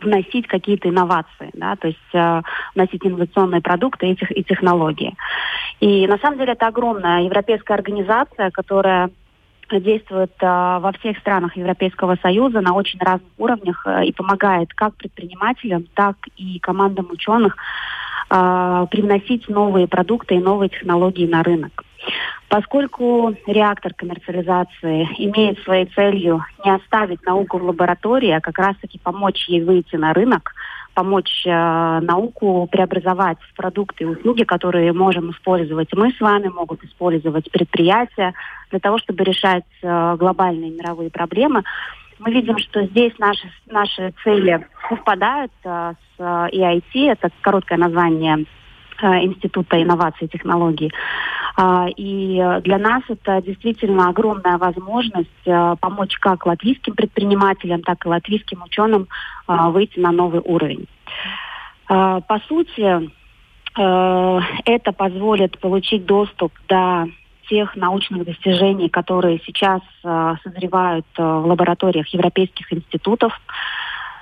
вносить 0.00 0.46
какие-то 0.46 0.88
инновации, 0.88 1.50
да, 1.54 1.74
то 1.74 1.88
есть 1.88 1.98
э, 2.14 2.42
вносить 2.76 3.04
инновационные 3.04 3.60
продукты 3.60 4.06
и, 4.06 4.14
тех, 4.14 4.30
и 4.30 4.44
технологии. 4.44 5.16
И 5.80 6.06
на 6.06 6.18
самом 6.18 6.38
деле 6.38 6.52
это 6.52 6.68
огромная 6.68 7.22
европейская 7.22 7.74
организация, 7.74 8.52
которая 8.52 9.10
действует 9.76 10.32
а, 10.40 10.80
во 10.80 10.92
всех 10.92 11.18
странах 11.18 11.56
Европейского 11.56 12.16
Союза 12.22 12.60
на 12.60 12.74
очень 12.74 12.98
разных 13.00 13.28
уровнях 13.38 13.82
а, 13.86 14.04
и 14.04 14.12
помогает 14.12 14.72
как 14.74 14.94
предпринимателям, 14.96 15.86
так 15.94 16.16
и 16.36 16.58
командам 16.58 17.08
ученых 17.10 17.56
а, 18.30 18.86
привносить 18.86 19.48
новые 19.48 19.88
продукты 19.88 20.36
и 20.36 20.40
новые 20.40 20.68
технологии 20.68 21.26
на 21.26 21.42
рынок. 21.42 21.84
Поскольку 22.48 23.34
реактор 23.46 23.92
коммерциализации 23.94 25.08
имеет 25.18 25.58
своей 25.60 25.86
целью 25.86 26.42
не 26.64 26.74
оставить 26.74 27.22
науку 27.24 27.58
в 27.58 27.64
лаборатории, 27.64 28.30
а 28.30 28.40
как 28.40 28.58
раз-таки 28.58 28.98
помочь 28.98 29.48
ей 29.48 29.62
выйти 29.62 29.96
на 29.96 30.14
рынок, 30.14 30.54
помочь 30.98 31.46
э, 31.46 31.50
науку 32.00 32.68
преобразовать 32.72 33.38
в 33.40 33.56
продукты 33.56 34.02
и 34.02 34.06
услуги, 34.06 34.42
которые 34.42 34.92
можем 34.92 35.30
использовать 35.30 35.92
мы 35.92 36.10
с 36.10 36.20
вами, 36.20 36.48
могут 36.48 36.82
использовать 36.82 37.48
предприятия 37.52 38.34
для 38.70 38.80
того, 38.80 38.98
чтобы 38.98 39.22
решать 39.22 39.62
э, 39.80 40.16
глобальные 40.18 40.72
мировые 40.72 41.10
проблемы. 41.10 41.62
Мы 42.18 42.32
видим, 42.32 42.58
что 42.58 42.84
здесь 42.86 43.12
наши, 43.20 43.48
наши 43.70 44.12
цели 44.24 44.66
совпадают 44.88 45.52
э, 45.62 45.92
с 46.16 46.20
EIT, 46.20 47.12
это 47.12 47.30
короткое 47.42 47.78
название 47.78 48.38
э, 48.38 48.44
Института 49.06 49.80
инноваций 49.82 50.26
и 50.26 50.30
технологий. 50.30 50.92
А, 51.60 51.88
и 51.96 52.36
для 52.62 52.78
нас 52.78 53.02
это 53.08 53.42
действительно 53.42 54.08
огромная 54.08 54.58
возможность 54.58 55.28
э, 55.44 55.76
помочь 55.80 56.16
как 56.18 56.46
латвийским 56.46 56.94
предпринимателям, 56.94 57.82
так 57.82 58.06
и 58.06 58.08
латвийским 58.08 58.62
ученым 58.62 59.08
э, 59.48 59.56
выйти 59.70 59.98
на 59.98 60.12
новый 60.12 60.40
уровень. 60.44 60.86
Э, 61.88 62.20
по 62.26 62.38
сути, 62.46 63.10
это 63.74 64.92
позволит 64.92 65.60
получить 65.60 66.04
доступ 66.04 66.52
до 66.68 67.06
тех 67.48 67.76
научных 67.76 68.24
достижений, 68.24 68.88
которые 68.88 69.40
сейчас 69.46 69.82
созревают 70.02 71.06
в 71.16 71.46
лабораториях 71.46 72.08
европейских 72.08 72.72
институтов. 72.72 73.32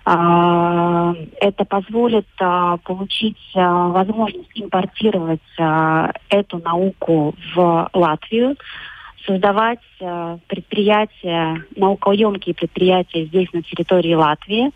А, 0.09 1.13
это 1.41 1.65
позволит 1.65 2.29
а, 2.39 2.77
получить 2.77 3.41
а, 3.57 3.89
возможность 3.89 4.53
импортировать 4.55 5.41
эту 6.29 6.59
науку 6.59 7.35
в 7.55 7.91
Латвию, 7.93 8.57
создавать 9.27 9.81
предприятия, 10.47 11.65
наукоемкие 11.75 12.55
предприятия 12.55 13.25
здесь, 13.25 13.53
на 13.53 13.63
территории 13.63 14.15
Латвии. 14.15 14.71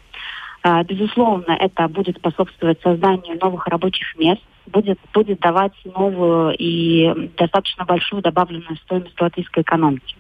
Безусловно, 0.89 1.53
это 1.53 1.87
будет 1.87 2.17
способствовать 2.17 2.81
созданию 2.83 3.39
новых 3.41 3.69
рабочих 3.69 4.19
мест, 4.19 4.43
будет, 4.67 4.99
будет 5.15 5.39
давать 5.39 5.73
новую 5.85 6.57
и 6.59 7.31
достаточно 7.37 7.85
большую 7.85 8.23
добавленную 8.23 8.77
стоимость 8.79 9.21
латвийской 9.21 9.63
экономики. 9.63 10.17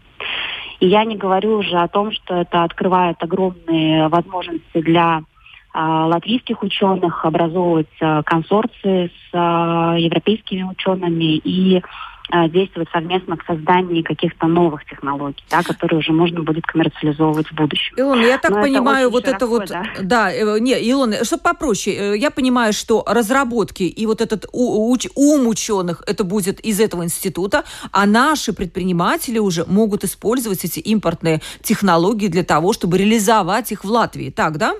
И 0.80 0.86
я 0.86 1.04
не 1.04 1.16
говорю 1.16 1.58
уже 1.58 1.76
о 1.76 1.88
том, 1.88 2.10
что 2.10 2.36
это 2.36 2.64
открывает 2.64 3.22
огромные 3.22 4.08
возможности 4.08 4.80
для 4.80 5.22
а, 5.72 6.06
латвийских 6.06 6.62
ученых 6.62 7.24
образовывать 7.24 7.88
консорции 8.24 9.06
с 9.06 9.30
а, 9.32 9.94
европейскими 9.96 10.62
учеными. 10.62 11.36
И 11.36 11.82
действовать 12.48 12.88
совместно 12.92 13.36
в 13.36 13.42
создании 13.46 14.02
каких-то 14.02 14.46
новых 14.46 14.84
технологий, 14.84 15.44
да, 15.50 15.62
которые 15.62 15.98
уже 15.98 16.12
можно 16.12 16.42
будет 16.42 16.64
коммерциализовывать 16.66 17.48
в 17.48 17.54
будущем. 17.54 17.94
Илон, 17.96 18.20
я 18.20 18.38
так 18.38 18.50
Но 18.52 18.62
понимаю, 18.62 19.08
это 19.08 19.12
вот 19.12 19.24
широко, 19.24 19.36
это 19.36 19.46
вот, 19.46 19.68
да, 19.68 19.84
да 20.02 20.32
э, 20.32 20.58
не, 20.60 20.78
Илон, 20.80 21.14
чтобы 21.24 21.42
попроще, 21.42 21.96
э, 21.96 22.16
я 22.16 22.30
понимаю, 22.30 22.72
что 22.72 23.04
разработки 23.06 23.82
и 23.82 24.06
вот 24.06 24.20
этот 24.20 24.46
уч, 24.52 25.06
ум 25.14 25.46
ученых, 25.46 26.02
это 26.06 26.24
будет 26.24 26.60
из 26.60 26.80
этого 26.80 27.04
института, 27.04 27.64
а 27.92 28.06
наши 28.06 28.52
предприниматели 28.52 29.38
уже 29.38 29.64
могут 29.66 30.04
использовать 30.04 30.64
эти 30.64 30.80
импортные 30.80 31.40
технологии 31.62 32.28
для 32.28 32.44
того, 32.44 32.72
чтобы 32.72 32.98
реализовать 32.98 33.72
их 33.72 33.84
в 33.84 33.88
Латвии, 33.88 34.30
так, 34.30 34.58
да? 34.58 34.74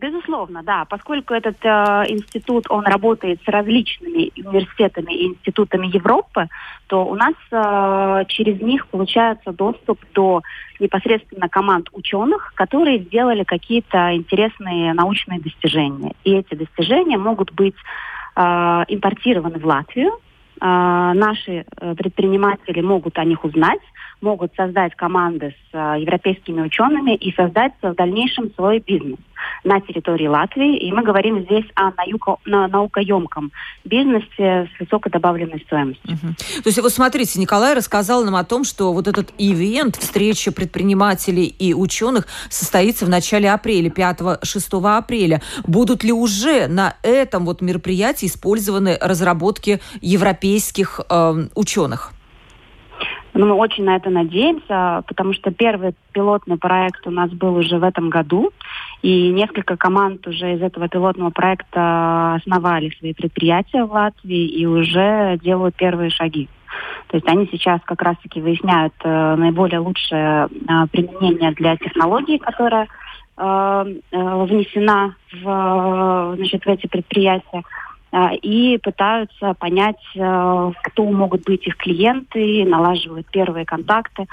Безусловно, 0.00 0.62
да. 0.62 0.86
Поскольку 0.86 1.34
этот 1.34 1.56
э, 1.62 1.68
институт, 2.08 2.64
он 2.70 2.84
работает 2.86 3.40
с 3.44 3.48
различными 3.48 4.32
университетами 4.34 5.12
и 5.12 5.26
институтами 5.26 5.94
Европы, 5.94 6.48
то 6.86 7.04
у 7.04 7.14
нас 7.14 7.34
э, 7.50 8.24
через 8.28 8.62
них 8.62 8.86
получается 8.86 9.52
доступ 9.52 10.00
до 10.14 10.40
непосредственно 10.78 11.50
команд 11.50 11.90
ученых, 11.92 12.52
которые 12.54 13.00
сделали 13.00 13.44
какие-то 13.44 14.16
интересные 14.16 14.94
научные 14.94 15.38
достижения. 15.38 16.14
И 16.24 16.32
эти 16.32 16.54
достижения 16.54 17.18
могут 17.18 17.52
быть 17.52 17.76
э, 18.36 18.40
импортированы 18.88 19.58
в 19.58 19.66
Латвию. 19.66 20.12
Э, 20.62 21.12
наши 21.14 21.66
э, 21.76 21.94
предприниматели 21.94 22.80
могут 22.80 23.18
о 23.18 23.24
них 23.24 23.44
узнать, 23.44 23.82
могут 24.20 24.54
создать 24.54 24.94
команды 24.94 25.54
с 25.70 25.74
э, 25.74 26.00
европейскими 26.00 26.60
учеными 26.62 27.14
и 27.14 27.32
создать 27.34 27.72
в 27.82 27.94
дальнейшем 27.94 28.52
свой 28.54 28.80
бизнес 28.80 29.18
на 29.64 29.80
территории 29.80 30.26
Латвии. 30.26 30.76
И 30.78 30.92
мы 30.92 31.02
говорим 31.02 31.42
здесь 31.44 31.64
о 31.74 31.90
науко, 31.92 32.36
на, 32.44 32.68
наукоемком 32.68 33.52
бизнесе 33.84 34.68
с 34.76 34.80
высокой 34.80 35.10
добавленной 35.10 35.60
стоимостью. 35.66 36.14
Угу. 36.14 36.34
То 36.62 36.68
есть, 36.68 36.80
вот 36.80 36.92
смотрите, 36.92 37.40
Николай 37.40 37.74
рассказал 37.74 38.24
нам 38.24 38.36
о 38.36 38.44
том, 38.44 38.64
что 38.64 38.92
вот 38.92 39.08
этот 39.08 39.32
ивент, 39.38 39.96
встреча 39.96 40.52
предпринимателей 40.52 41.46
и 41.46 41.74
ученых 41.74 42.26
состоится 42.48 43.06
в 43.06 43.08
начале 43.08 43.50
апреля, 43.50 43.90
5-6 43.90 44.96
апреля. 44.98 45.40
Будут 45.66 46.04
ли 46.04 46.12
уже 46.12 46.66
на 46.68 46.96
этом 47.02 47.44
вот 47.44 47.60
мероприятии 47.60 48.26
использованы 48.26 48.98
разработки 49.00 49.80
европейских 50.00 51.00
э, 51.08 51.34
ученых? 51.54 52.12
Но 53.34 53.46
мы 53.46 53.54
очень 53.54 53.84
на 53.84 53.96
это 53.96 54.10
надеемся, 54.10 55.02
потому 55.06 55.32
что 55.32 55.50
первый 55.52 55.94
пилотный 56.12 56.58
проект 56.58 57.06
у 57.06 57.10
нас 57.10 57.30
был 57.30 57.56
уже 57.56 57.78
в 57.78 57.84
этом 57.84 58.10
году, 58.10 58.50
и 59.02 59.28
несколько 59.28 59.76
команд 59.76 60.26
уже 60.26 60.54
из 60.54 60.62
этого 60.62 60.88
пилотного 60.88 61.30
проекта 61.30 62.34
основали 62.34 62.90
свои 62.98 63.14
предприятия 63.14 63.84
в 63.84 63.92
Латвии 63.92 64.46
и 64.46 64.66
уже 64.66 65.38
делают 65.42 65.76
первые 65.76 66.10
шаги. 66.10 66.48
То 67.08 67.16
есть 67.16 67.28
они 67.28 67.48
сейчас 67.50 67.80
как 67.84 68.02
раз-таки 68.02 68.40
выясняют 68.40 68.94
э, 69.02 69.34
наиболее 69.36 69.80
лучшее 69.80 70.46
э, 70.46 70.86
применение 70.92 71.52
для 71.52 71.76
технологии, 71.76 72.38
которая 72.38 72.86
э, 73.36 73.84
э, 74.12 74.44
внесена 74.44 75.16
в, 75.32 76.34
значит, 76.36 76.64
в 76.64 76.68
эти 76.68 76.86
предприятия. 76.86 77.62
А, 78.12 78.32
и 78.34 78.78
пытаются 78.78 79.54
понять, 79.54 80.00
э, 80.16 80.72
кто 80.82 81.04
могут 81.04 81.44
быть 81.44 81.66
их 81.66 81.76
клиенты, 81.76 82.64
налаживают 82.64 83.28
первые 83.30 83.64
контакты. 83.64 84.26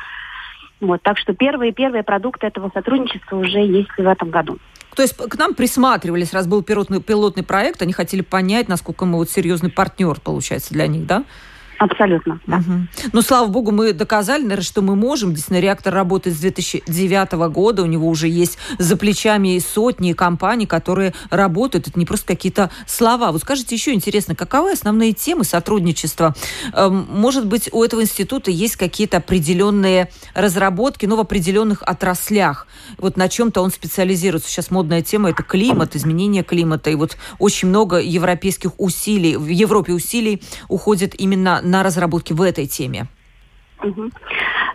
Вот, 0.79 1.01
так 1.03 1.17
что 1.17 1.33
первые 1.33 1.71
первые 1.71 2.03
продукты 2.03 2.47
этого 2.47 2.71
сотрудничества 2.73 3.37
уже 3.37 3.59
есть 3.59 3.89
в 3.95 4.07
этом 4.07 4.31
году. 4.31 4.57
То 4.95 5.03
есть 5.03 5.15
к 5.15 5.35
нам 5.37 5.53
присматривались, 5.53 6.33
раз 6.33 6.47
был 6.47 6.63
пилотный, 6.63 7.01
пилотный 7.01 7.43
проект, 7.43 7.83
они 7.83 7.93
хотели 7.93 8.21
понять, 8.21 8.67
насколько 8.67 9.05
мы 9.05 9.17
вот 9.17 9.29
серьезный 9.29 9.69
партнер, 9.69 10.19
получается, 10.19 10.73
для 10.73 10.87
них, 10.87 11.05
да? 11.05 11.23
Абсолютно, 11.79 12.39
да. 12.47 12.57
Угу. 12.57 13.09
Ну, 13.13 13.21
слава 13.21 13.47
богу, 13.47 13.71
мы 13.71 13.93
доказали, 13.93 14.41
наверное, 14.41 14.63
что 14.63 14.81
мы 14.81 14.95
можем. 14.95 15.33
Действительно, 15.33 15.59
реактор 15.59 15.93
работает 15.93 16.35
с 16.35 16.39
2009 16.39 17.33
года, 17.51 17.83
у 17.83 17.85
него 17.85 18.07
уже 18.07 18.27
есть 18.27 18.57
за 18.79 18.97
плечами 18.97 19.59
сотни 19.59 20.13
компаний, 20.13 20.65
которые 20.65 21.13
работают. 21.29 21.87
Это 21.87 21.99
не 21.99 22.05
просто 22.05 22.27
какие-то 22.27 22.71
слова. 22.87 23.31
Вот 23.31 23.41
скажите 23.41 23.75
еще 23.75 23.93
интересно, 23.93 24.35
каковы 24.35 24.71
основные 24.71 25.13
темы 25.13 25.43
сотрудничества? 25.43 26.35
Эм, 26.73 27.07
может 27.09 27.45
быть, 27.45 27.69
у 27.71 27.83
этого 27.83 28.01
института 28.01 28.49
есть 28.49 28.75
какие-то 28.75 29.17
определенные 29.17 30.09
разработки, 30.33 31.05
но 31.05 31.15
в 31.15 31.19
определенных 31.19 31.83
отраслях. 31.83 32.67
Вот 32.97 33.17
на 33.17 33.29
чем-то 33.29 33.61
он 33.61 33.71
специализируется. 33.71 34.49
Сейчас 34.49 34.71
модная 34.71 35.03
тема– 35.03 35.29
это 35.31 35.43
климат, 35.43 35.95
изменение 35.95 36.43
климата. 36.43 36.89
И 36.89 36.95
вот 36.95 37.17
очень 37.37 37.67
много 37.67 37.97
европейских 37.97 38.71
усилий, 38.79 39.35
в 39.35 39.47
Европе 39.47 39.93
усилий 39.93 40.41
уходит 40.69 41.13
именно 41.19 41.61
на 41.67 41.83
разработки 41.83 42.33
в 42.33 42.41
этой 42.41 42.65
теме? 42.67 43.07
Угу. 43.83 44.09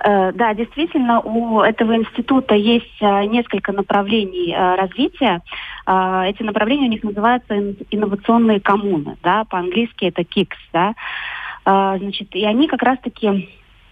Да, 0.05 0.55
действительно, 0.55 1.20
у 1.20 1.61
этого 1.61 1.96
института 1.96 2.57
есть 2.57 3.00
э, 3.00 3.24
несколько 3.26 3.72
направлений 3.72 4.52
э, 4.52 4.74
развития. 4.74 5.42
Эти 5.85 6.42
направления 6.42 6.87
у 6.87 6.90
них 6.90 7.02
называются 7.05 7.55
инновационные 7.90 8.61
коммуны, 8.61 9.16
да, 9.22 9.44
по-английски 9.44 10.07
это 10.07 10.22
КИКС, 10.22 10.59
да. 10.72 10.94
Значит, 11.64 12.35
и 12.35 12.44
они 12.44 12.68
как 12.68 12.83
раз-таки 12.83 13.48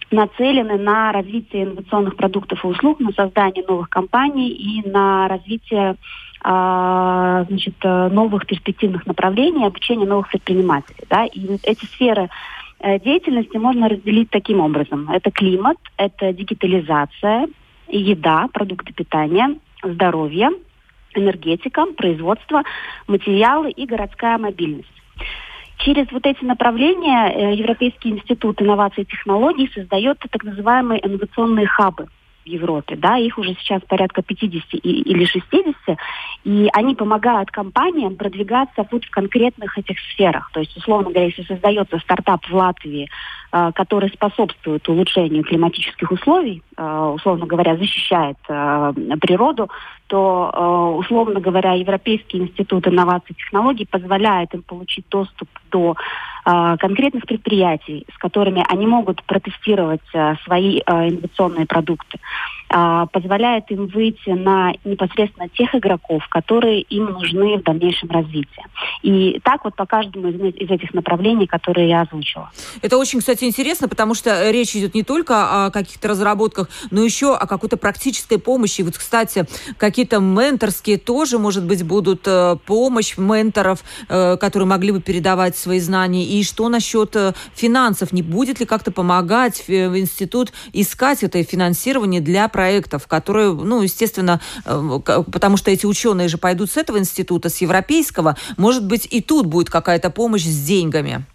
нацелены 0.09 0.77
на 0.77 1.11
развитие 1.11 1.63
инновационных 1.63 2.15
продуктов 2.15 2.63
и 2.63 2.67
услуг, 2.67 3.01
на 3.01 3.11
создание 3.11 3.63
новых 3.67 3.89
компаний 3.89 4.49
и 4.49 4.89
на 4.89 5.27
развитие 5.27 5.95
значит, 6.41 7.75
новых 7.83 8.45
перспективных 8.45 9.05
направлений, 9.05 9.65
обучение 9.65 10.07
новых 10.07 10.29
предпринимателей. 10.29 11.03
Да? 11.09 11.25
И 11.25 11.57
эти 11.63 11.85
сферы 11.85 12.23
Э, 12.23 12.60
деятельности 12.81 13.57
можно 13.57 13.89
разделить 13.89 14.29
таким 14.29 14.59
образом. 14.59 15.09
Это 15.09 15.31
климат, 15.31 15.77
это 15.97 16.33
дигитализация, 16.33 17.47
еда, 17.87 18.47
продукты 18.51 18.93
питания, 18.93 19.57
здоровье, 19.83 20.49
энергетика, 21.13 21.85
производство, 21.97 22.63
материалы 23.07 23.71
и 23.71 23.85
городская 23.85 24.37
мобильность. 24.37 24.87
Через 25.77 26.11
вот 26.11 26.25
эти 26.25 26.43
направления 26.43 27.31
э, 27.33 27.55
Европейский 27.55 28.09
институт 28.09 28.61
инноваций 28.61 29.03
и 29.03 29.07
технологий 29.07 29.69
создает 29.73 30.19
так 30.19 30.43
называемые 30.43 31.05
инновационные 31.05 31.65
хабы– 31.67 32.07
в 32.43 32.47
Европе, 32.47 32.95
да, 32.95 33.17
их 33.17 33.37
уже 33.37 33.53
сейчас 33.55 33.81
порядка 33.87 34.21
50 34.21 34.73
или 34.83 35.25
60, 35.25 35.97
и 36.43 36.69
они 36.73 36.95
помогают 36.95 37.51
компаниям 37.51 38.15
продвигаться 38.15 38.85
вот 38.91 39.05
в 39.05 39.09
конкретных 39.09 39.77
этих 39.77 39.97
сферах. 40.11 40.49
То 40.53 40.59
есть, 40.59 40.75
условно 40.75 41.09
говоря, 41.09 41.25
если 41.25 41.43
создается 41.43 41.99
стартап 41.99 42.45
в 42.45 42.53
Латвии, 42.53 43.09
э, 43.51 43.71
который 43.75 44.09
способствует 44.09 44.87
улучшению 44.89 45.43
климатических 45.43 46.11
условий, 46.11 46.63
э, 46.77 47.11
условно 47.15 47.45
говоря, 47.45 47.77
защищает 47.77 48.37
э, 48.47 48.93
природу, 49.21 49.69
то, 50.07 50.97
условно 50.97 51.39
говоря, 51.39 51.71
Европейский 51.71 52.39
институт 52.39 52.85
инноваций 52.85 53.29
и 53.29 53.35
технологий 53.35 53.87
позволяет 53.89 54.53
им 54.53 54.61
получить 54.61 55.05
доступ 55.09 55.47
до 55.71 55.95
конкретных 56.43 57.25
предприятий, 57.25 58.05
с 58.13 58.17
которыми 58.17 58.63
они 58.69 58.87
могут 58.87 59.23
протестировать 59.23 60.01
свои 60.43 60.79
инновационные 60.79 61.65
продукты 61.65 62.19
а, 62.73 63.05
позволяет 63.07 63.69
им 63.69 63.87
выйти 63.87 64.29
на 64.29 64.71
непосредственно 64.85 65.49
тех 65.49 65.75
игроков, 65.75 66.25
которые 66.29 66.81
им 66.83 67.05
нужны 67.05 67.57
в 67.57 67.63
дальнейшем 67.63 68.09
развитии. 68.09 68.63
И 69.01 69.41
так 69.43 69.65
вот 69.65 69.75
по 69.75 69.85
каждому 69.85 70.29
из, 70.29 70.69
этих 70.69 70.93
направлений, 70.93 71.47
которые 71.47 71.89
я 71.89 72.01
озвучила. 72.01 72.49
Это 72.81 72.97
очень, 72.97 73.19
кстати, 73.19 73.43
интересно, 73.43 73.89
потому 73.89 74.13
что 74.13 74.49
речь 74.51 74.73
идет 74.73 74.95
не 74.95 75.03
только 75.03 75.65
о 75.65 75.71
каких-то 75.71 76.07
разработках, 76.07 76.69
но 76.91 77.03
еще 77.03 77.35
о 77.35 77.45
какой-то 77.45 77.75
практической 77.75 78.37
помощи. 78.37 78.83
Вот, 78.83 78.97
кстати, 78.97 79.45
какие-то 79.77 80.19
менторские 80.19 80.97
тоже, 80.97 81.39
может 81.39 81.65
быть, 81.65 81.85
будут 81.85 82.21
э, 82.25 82.55
помощь 82.65 83.17
менторов, 83.17 83.83
э, 84.07 84.37
которые 84.37 84.67
могли 84.67 84.93
бы 84.93 85.01
передавать 85.01 85.57
свои 85.57 85.79
знания. 85.79 86.23
И 86.31 86.43
что 86.43 86.69
насчет 86.69 87.13
э, 87.17 87.33
финансов? 87.53 88.13
Не 88.13 88.21
будет 88.21 88.61
ли 88.61 88.65
как-то 88.65 88.91
помогать 88.91 89.65
в 89.67 89.99
институт 89.99 90.53
искать 90.71 91.23
это 91.23 91.43
финансирование 91.43 92.21
для 92.21 92.47
проектов, 92.47 93.05
которые, 93.05 93.51
ну, 93.51 93.81
естественно, 93.81 94.39
э, 94.63 94.99
потому 95.29 95.57
что 95.57 95.71
эти 95.71 95.85
ученые 95.85 96.29
же 96.29 96.37
пойдут 96.37 96.71
с 96.71 96.77
этого 96.77 96.99
института, 96.99 97.49
с 97.49 97.57
европейского, 97.57 98.37
может 98.55 98.85
быть, 98.85 99.09
и 99.11 99.21
тут 99.21 99.47
будет 99.47 99.69
какая-то 99.69 100.09
помощь 100.09 100.45
с 100.45 100.65
деньгами? 100.65 101.25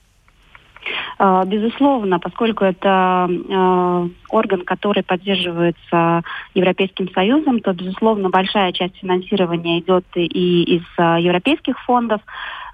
А, 1.19 1.45
безусловно, 1.45 2.19
поскольку 2.19 2.65
это 2.65 3.29
э, 3.29 4.09
орган, 4.31 4.63
который 4.63 5.03
поддерживается 5.03 6.23
Европейским 6.55 7.11
Союзом, 7.13 7.61
то, 7.61 7.73
безусловно, 7.73 8.31
большая 8.31 8.73
часть 8.73 8.97
финансирования 8.97 9.81
идет 9.81 10.05
и 10.15 10.77
из 10.77 10.83
э, 10.99 11.21
европейских 11.21 11.79
фондов. 11.85 12.21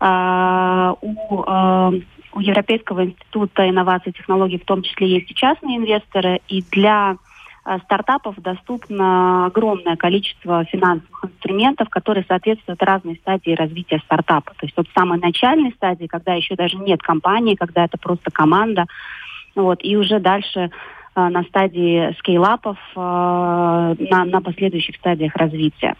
У, 0.00 1.44
у 2.34 2.40
Европейского 2.40 3.04
института 3.04 3.68
инноваций 3.68 4.10
и 4.10 4.14
технологий 4.14 4.58
в 4.58 4.64
том 4.64 4.82
числе 4.82 5.08
есть 5.08 5.30
и 5.30 5.34
частные 5.34 5.76
инвесторы, 5.76 6.40
и 6.48 6.64
для 6.72 7.16
стартапов 7.84 8.36
доступно 8.40 9.46
огромное 9.46 9.96
количество 9.96 10.64
финансовых 10.64 11.24
инструментов, 11.24 11.88
которые 11.88 12.24
соответствуют 12.26 12.82
разной 12.82 13.16
стадии 13.16 13.52
развития 13.52 14.00
стартапа. 14.04 14.52
То 14.52 14.66
есть 14.66 14.76
от 14.76 14.88
самой 14.94 15.18
начальной 15.20 15.72
стадии, 15.72 16.06
когда 16.06 16.34
еще 16.34 16.56
даже 16.56 16.76
нет 16.76 17.02
компании, 17.02 17.54
когда 17.54 17.84
это 17.84 17.98
просто 17.98 18.30
команда, 18.30 18.86
вот, 19.54 19.78
и 19.82 19.96
уже 19.96 20.18
дальше 20.18 20.70
Э, 20.70 21.01
на 21.14 21.42
стадии 21.44 22.14
скейлапов, 22.18 22.78
э, 22.96 22.98
на, 22.98 24.24
на 24.24 24.40
последующих 24.40 24.96
стадиях 24.96 25.34
развития. 25.36 25.94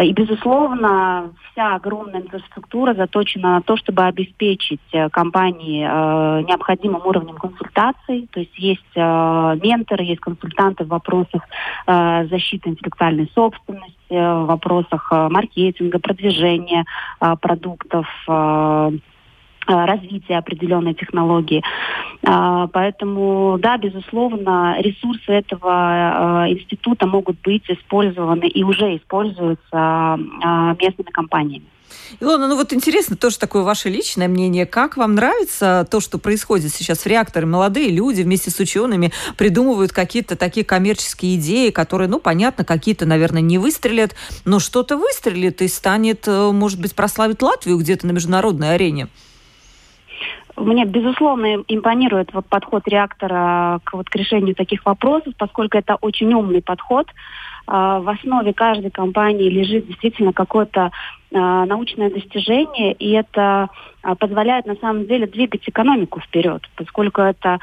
И, 0.00 0.12
безусловно, 0.12 1.32
вся 1.52 1.74
огромная 1.74 2.20
инфраструктура 2.20 2.94
заточена 2.94 3.54
на 3.54 3.62
то, 3.62 3.76
чтобы 3.76 4.04
обеспечить 4.04 4.80
э, 4.92 5.08
компании 5.10 5.82
необходимым 6.44 7.02
уровнем 7.04 7.36
консультаций. 7.36 8.28
То 8.32 8.40
есть 8.40 8.58
есть 8.58 8.96
менторы, 8.96 10.04
есть 10.04 10.20
консультанты 10.20 10.84
в 10.84 10.88
вопросах 10.88 11.42
защиты 11.86 12.70
интеллектуальной 12.70 13.30
собственности, 13.34 13.94
в 14.10 14.46
вопросах 14.46 15.10
маркетинга, 15.10 15.98
продвижения 15.98 16.84
продуктов, 17.40 18.06
Э, 18.28 18.90
развития 19.68 20.38
определенной 20.38 20.94
технологии. 20.94 21.62
А, 22.24 22.66
поэтому, 22.68 23.58
да, 23.60 23.76
безусловно, 23.76 24.76
ресурсы 24.80 25.30
этого 25.30 26.46
э, 26.46 26.52
института 26.52 27.06
могут 27.06 27.40
быть 27.42 27.64
использованы 27.68 28.48
и 28.48 28.64
уже 28.64 28.96
используются 28.96 29.58
а, 29.72 30.76
местными 30.80 31.10
компаниями. 31.10 31.66
Илона, 32.20 32.48
ну 32.48 32.56
вот 32.56 32.72
интересно 32.72 33.16
тоже 33.16 33.38
такое 33.38 33.62
ваше 33.62 33.88
личное 33.88 34.28
мнение. 34.28 34.66
Как 34.66 34.96
вам 34.96 35.14
нравится 35.14 35.86
то, 35.90 36.00
что 36.00 36.18
происходит 36.18 36.72
сейчас 36.72 37.00
в 37.00 37.06
реакторе? 37.06 37.46
Молодые 37.46 37.90
люди 37.90 38.22
вместе 38.22 38.50
с 38.50 38.58
учеными 38.58 39.12
придумывают 39.36 39.92
какие-то 39.92 40.36
такие 40.36 40.64
коммерческие 40.64 41.36
идеи, 41.36 41.70
которые, 41.70 42.08
ну, 42.08 42.18
понятно, 42.18 42.64
какие-то, 42.64 43.06
наверное, 43.06 43.42
не 43.42 43.58
выстрелят, 43.58 44.14
но 44.44 44.58
что-то 44.58 44.96
выстрелит 44.96 45.62
и 45.62 45.68
станет, 45.68 46.26
э, 46.26 46.50
может 46.52 46.80
быть, 46.80 46.94
прославить 46.94 47.42
Латвию 47.42 47.78
где-то 47.78 48.06
на 48.06 48.12
международной 48.12 48.74
арене. 48.74 49.08
Мне, 50.58 50.84
безусловно, 50.84 51.62
импонирует 51.68 52.32
вот 52.32 52.46
подход 52.46 52.86
реактора 52.86 53.80
к, 53.84 53.92
вот, 53.92 54.08
к 54.08 54.16
решению 54.16 54.54
таких 54.54 54.84
вопросов, 54.84 55.34
поскольку 55.38 55.78
это 55.78 55.96
очень 56.00 56.32
умный 56.34 56.62
подход. 56.62 57.06
А, 57.66 58.00
в 58.00 58.08
основе 58.08 58.52
каждой 58.52 58.90
компании 58.90 59.48
лежит 59.48 59.86
действительно 59.86 60.32
какое-то 60.32 60.90
а, 61.34 61.66
научное 61.66 62.10
достижение, 62.10 62.92
и 62.92 63.12
это 63.12 63.68
а, 64.02 64.14
позволяет 64.14 64.66
на 64.66 64.76
самом 64.76 65.06
деле 65.06 65.26
двигать 65.26 65.62
экономику 65.66 66.20
вперед, 66.20 66.62
поскольку 66.76 67.20
это 67.20 67.58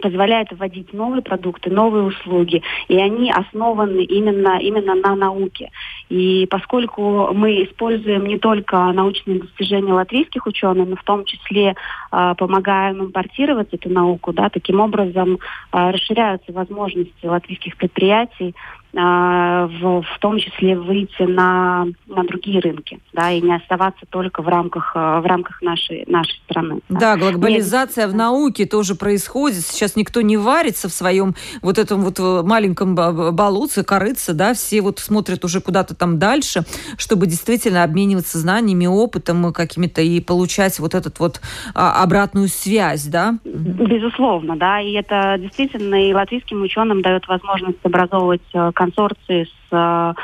позволяет 0.00 0.48
вводить 0.52 0.92
новые 0.92 1.22
продукты, 1.22 1.70
новые 1.70 2.04
услуги, 2.04 2.62
и 2.88 2.96
они 2.96 3.30
основаны 3.30 4.02
именно, 4.02 4.58
именно 4.60 4.94
на 4.94 5.14
науке. 5.14 5.70
И 6.08 6.46
поскольку 6.50 7.32
мы 7.32 7.64
используем 7.64 8.26
не 8.26 8.38
только 8.38 8.92
научные 8.92 9.40
достижения 9.40 9.92
латвийских 9.92 10.46
ученых, 10.46 10.88
но 10.88 10.96
в 10.96 11.04
том 11.04 11.24
числе 11.24 11.74
э, 12.12 12.34
помогаем 12.36 13.04
импортировать 13.04 13.72
эту 13.72 13.90
науку, 13.90 14.32
да, 14.32 14.48
таким 14.50 14.80
образом 14.80 15.38
э, 15.72 15.90
расширяются 15.90 16.52
возможности 16.52 17.26
латвийских 17.26 17.76
предприятий 17.76 18.54
в, 18.92 20.02
в 20.02 20.18
том 20.20 20.38
числе 20.38 20.76
выйти 20.76 21.22
на, 21.22 21.86
на 22.06 22.24
другие 22.24 22.60
рынки, 22.60 22.98
да, 23.12 23.30
и 23.30 23.40
не 23.40 23.54
оставаться 23.54 24.04
только 24.08 24.42
в 24.42 24.48
рамках, 24.48 24.92
а, 24.94 25.20
в 25.20 25.26
рамках 25.26 25.62
нашей, 25.62 26.04
нашей 26.06 26.40
страны. 26.44 26.80
Да, 26.88 27.16
да 27.16 27.16
глобализация 27.16 28.06
Нет. 28.06 28.14
в 28.14 28.16
науке 28.16 28.66
тоже 28.66 28.94
происходит. 28.94 29.60
Сейчас 29.60 29.96
никто 29.96 30.20
не 30.22 30.36
варится 30.36 30.88
в 30.88 30.92
своем 30.92 31.34
вот 31.62 31.78
этом 31.78 32.02
вот 32.02 32.18
э, 32.18 32.42
маленьком 32.44 32.94
болотце, 32.94 33.84
корыце, 33.84 34.32
да, 34.32 34.54
все 34.54 34.80
вот 34.80 34.98
смотрят 34.98 35.44
уже 35.44 35.60
куда-то 35.60 35.94
там 35.94 36.18
дальше, 36.18 36.64
чтобы 36.98 37.26
действительно 37.26 37.84
обмениваться 37.84 38.38
знаниями, 38.38 38.86
опытом 38.86 39.52
какими-то 39.52 40.02
и 40.02 40.20
получать 40.20 40.78
вот 40.80 40.94
этот 40.94 41.18
вот 41.20 41.40
а, 41.74 42.02
обратную 42.02 42.48
связь, 42.48 43.06
да? 43.06 43.38
Безусловно, 43.44 44.56
да, 44.56 44.80
и 44.80 44.92
это 44.92 45.36
действительно 45.38 46.08
и 46.08 46.12
латвийским 46.12 46.62
ученым 46.62 47.02
дает 47.02 47.26
возможность 47.28 47.78
образовывать 47.82 48.42
э, 48.52 48.72
консорции 48.80 49.44
с 49.44 49.72
э, 49.72 50.14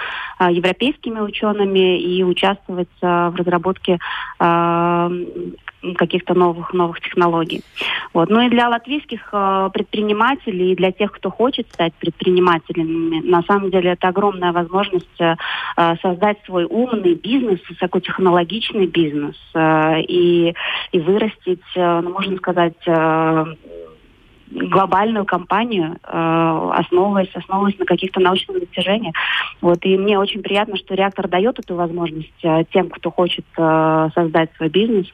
э, 0.40 0.52
европейскими 0.52 1.20
учеными 1.20 2.00
и 2.00 2.22
участвовать 2.24 2.96
э, 3.02 3.28
в 3.28 3.36
разработке 3.36 3.98
каких-то 5.94 6.34
новых 6.34 6.72
новых 6.72 7.00
технологий. 7.00 7.62
Вот. 8.12 8.28
Ну 8.30 8.40
и 8.40 8.48
для 8.48 8.68
латвийских 8.68 9.28
э, 9.32 9.70
предпринимателей, 9.72 10.72
и 10.72 10.76
для 10.76 10.90
тех, 10.90 11.12
кто 11.12 11.30
хочет 11.30 11.68
стать 11.72 11.94
предпринимателями, 11.94 13.20
на 13.28 13.42
самом 13.42 13.70
деле 13.70 13.90
это 13.92 14.08
огромная 14.08 14.52
возможность 14.52 15.20
э, 15.20 15.36
создать 16.02 16.38
свой 16.44 16.64
умный 16.64 17.14
бизнес, 17.14 17.60
высокотехнологичный 17.68 18.86
бизнес 18.86 19.36
э, 19.54 20.00
и, 20.02 20.54
и 20.92 21.00
вырастить, 21.00 21.62
э, 21.76 22.00
можно 22.00 22.36
сказать, 22.38 22.82
э, 22.86 23.44
глобальную 24.50 25.24
компанию, 25.24 25.96
э, 26.02 26.70
основываясь, 26.74 27.34
основываясь 27.34 27.78
на 27.78 27.84
каких-то 27.84 28.20
научных 28.20 28.60
достижениях. 28.60 29.14
Вот, 29.60 29.84
и 29.84 29.96
мне 29.96 30.18
очень 30.18 30.42
приятно, 30.42 30.76
что 30.76 30.94
реактор 30.94 31.28
дает 31.28 31.58
эту 31.58 31.74
возможность 31.74 32.32
э, 32.42 32.64
тем, 32.72 32.88
кто 32.88 33.10
хочет 33.10 33.44
э, 33.56 34.08
создать 34.14 34.50
свой 34.56 34.68
бизнес. 34.68 35.06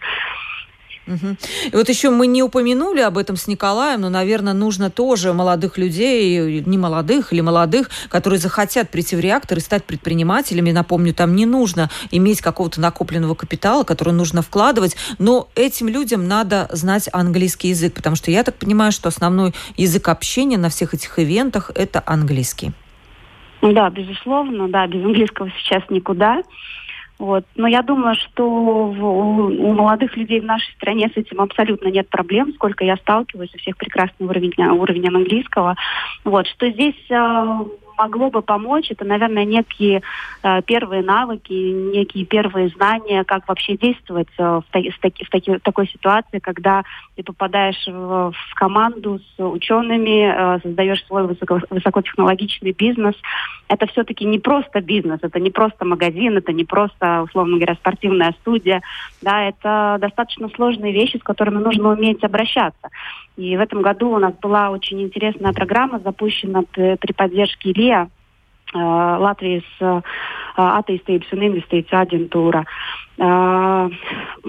Угу. 1.06 1.36
И 1.72 1.76
вот 1.76 1.88
еще 1.88 2.10
мы 2.10 2.26
не 2.26 2.42
упомянули 2.42 3.00
об 3.00 3.18
этом 3.18 3.36
с 3.36 3.48
Николаем, 3.48 4.02
но, 4.02 4.08
наверное, 4.08 4.52
нужно 4.52 4.88
тоже 4.90 5.32
молодых 5.32 5.76
людей, 5.76 6.62
не 6.64 6.78
молодых 6.78 7.32
или 7.32 7.40
молодых, 7.40 7.90
которые 8.08 8.38
захотят 8.38 8.90
прийти 8.90 9.16
в 9.16 9.20
реактор 9.20 9.58
и 9.58 9.60
стать 9.60 9.84
предпринимателями. 9.84 10.70
Напомню, 10.70 11.12
там 11.12 11.34
не 11.34 11.46
нужно 11.46 11.90
иметь 12.10 12.40
какого-то 12.40 12.80
накопленного 12.80 13.34
капитала, 13.34 13.82
который 13.82 14.14
нужно 14.14 14.42
вкладывать, 14.42 14.96
но 15.18 15.48
этим 15.56 15.88
людям 15.88 16.28
надо 16.28 16.68
знать 16.70 17.08
английский 17.12 17.68
язык, 17.68 17.94
потому 17.94 18.14
что 18.14 18.30
я 18.30 18.44
так 18.44 18.54
понимаю, 18.56 18.92
что 18.92 19.08
основной 19.08 19.54
язык 19.76 20.08
общения 20.08 20.58
на 20.58 20.68
всех 20.68 20.94
этих 20.94 21.18
ивентах– 21.18 21.70
это 21.74 22.02
английский. 22.06 22.72
Да, 23.60 23.90
безусловно, 23.90 24.68
да, 24.68 24.86
без 24.88 25.04
английского 25.04 25.50
сейчас 25.58 25.84
никуда. 25.88 26.42
Вот. 27.22 27.44
Но 27.54 27.68
я 27.68 27.82
думаю, 27.82 28.16
что 28.16 28.44
у 28.44 29.72
молодых 29.74 30.16
людей 30.16 30.40
в 30.40 30.44
нашей 30.44 30.74
стране 30.74 31.08
с 31.08 31.16
этим 31.16 31.40
абсолютно 31.40 31.86
нет 31.86 32.08
проблем, 32.08 32.52
сколько 32.54 32.84
я 32.84 32.96
сталкиваюсь, 32.96 33.54
у 33.54 33.58
всех 33.58 33.76
прекрасный 33.76 34.26
уровень, 34.26 34.52
уровень 34.58 35.06
английского. 35.06 35.76
Вот. 36.24 36.48
Что 36.48 36.68
здесь 36.68 36.96
э, 37.10 37.58
могло 38.02 38.30
бы 38.30 38.42
помочь, 38.42 38.90
это, 38.90 39.04
наверное, 39.04 39.44
некие 39.44 40.02
э, 40.42 40.62
первые 40.62 41.02
навыки, 41.02 41.52
некие 41.52 42.24
первые 42.24 42.68
знания, 42.70 43.24
как 43.24 43.46
вообще 43.48 43.76
действовать 43.76 44.28
э, 44.38 44.42
в, 44.42 44.64
та- 44.72 44.80
в, 44.80 44.98
таки- 45.00 45.24
в, 45.24 45.30
таки- 45.30 45.58
такой 45.58 45.86
ситуации, 45.86 46.40
когда 46.40 46.82
ты 47.16 47.22
попадаешь 47.22 47.86
в, 47.86 48.32
в 48.32 48.54
команду 48.54 49.20
с 49.20 49.42
учеными, 49.42 50.26
э, 50.26 50.60
создаешь 50.62 51.04
свой 51.06 51.24
высоко- 51.26 51.66
высокотехнологичный 51.70 52.72
бизнес. 52.72 53.14
Это 53.68 53.86
все-таки 53.86 54.24
не 54.24 54.38
просто 54.38 54.80
бизнес, 54.80 55.20
это 55.22 55.38
не 55.38 55.50
просто 55.50 55.84
магазин, 55.84 56.36
это 56.36 56.52
не 56.52 56.64
просто, 56.64 57.22
условно 57.22 57.56
говоря, 57.56 57.74
спортивная 57.74 58.32
студия. 58.40 58.82
Да, 59.22 59.44
это 59.44 59.98
достаточно 60.00 60.48
сложные 60.48 60.92
вещи, 60.92 61.18
с 61.18 61.22
которыми 61.22 61.58
нужно 61.58 61.90
уметь 61.90 62.24
обращаться. 62.24 62.88
И 63.36 63.56
в 63.56 63.60
этом 63.60 63.80
году 63.80 64.10
у 64.10 64.18
нас 64.18 64.34
была 64.42 64.70
очень 64.70 65.00
интересная 65.00 65.52
программа, 65.52 66.00
запущена 66.00 66.62
при 66.72 67.12
поддержке 67.12 67.70
ИЛИА, 67.70 67.91
Латвии 68.72 69.60
с 69.76 70.02
attīstības 70.56 71.28
un 71.36 71.42
investīciju 71.48 71.98
aģentūra. 71.98 72.62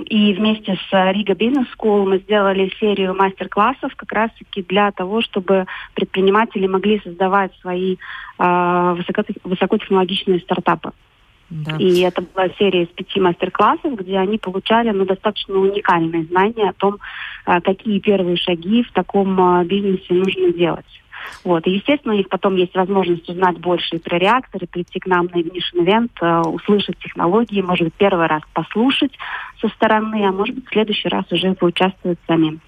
И 0.05 0.33
вместе 0.33 0.75
с 0.75 1.11
Рига 1.11 1.35
Бизнес 1.35 1.67
School 1.75 2.07
мы 2.07 2.19
сделали 2.19 2.71
серию 2.79 3.15
мастер-классов 3.15 3.93
как 3.95 4.13
раз-таки 4.13 4.63
для 4.63 4.91
того, 4.91 5.21
чтобы 5.21 5.65
предприниматели 5.93 6.67
могли 6.67 7.01
создавать 7.01 7.51
свои 7.59 7.97
высокотехнологичные 8.37 10.39
стартапы. 10.39 10.93
Да. 11.49 11.75
И 11.77 11.99
это 11.99 12.21
была 12.21 12.47
серия 12.57 12.83
из 12.83 12.89
пяти 12.89 13.19
мастер-классов, 13.19 13.99
где 13.99 14.17
они 14.17 14.37
получали 14.37 14.91
ну, 14.91 15.03
достаточно 15.05 15.55
уникальные 15.55 16.23
знания 16.25 16.69
о 16.69 16.73
том, 16.73 16.99
какие 17.45 17.99
первые 17.99 18.37
шаги 18.37 18.83
в 18.83 18.91
таком 18.93 19.65
бизнесе 19.67 20.13
нужно 20.13 20.53
делать. 20.53 21.02
Вот. 21.43 21.65
И, 21.67 21.71
естественно, 21.71 22.13
у 22.13 22.17
них 22.17 22.29
потом 22.29 22.55
есть 22.55 22.75
возможность 22.75 23.27
узнать 23.29 23.57
больше 23.59 23.99
про 23.99 24.17
реакторы, 24.17 24.67
прийти 24.67 24.99
к 24.99 25.05
нам 25.07 25.27
на 25.33 25.39
Ignition 25.39 25.85
Event, 25.85 26.11
а, 26.21 26.41
услышать 26.41 26.97
технологии, 26.99 27.61
может 27.61 27.85
быть, 27.85 27.93
первый 27.95 28.27
раз 28.27 28.41
послушать 28.53 29.11
со 29.59 29.67
стороны, 29.69 30.25
а 30.25 30.31
может 30.31 30.55
быть, 30.55 30.65
в 30.65 30.71
следующий 30.71 31.09
раз 31.09 31.25
уже 31.31 31.53
поучаствовать 31.53 32.19
самим. 32.27 32.61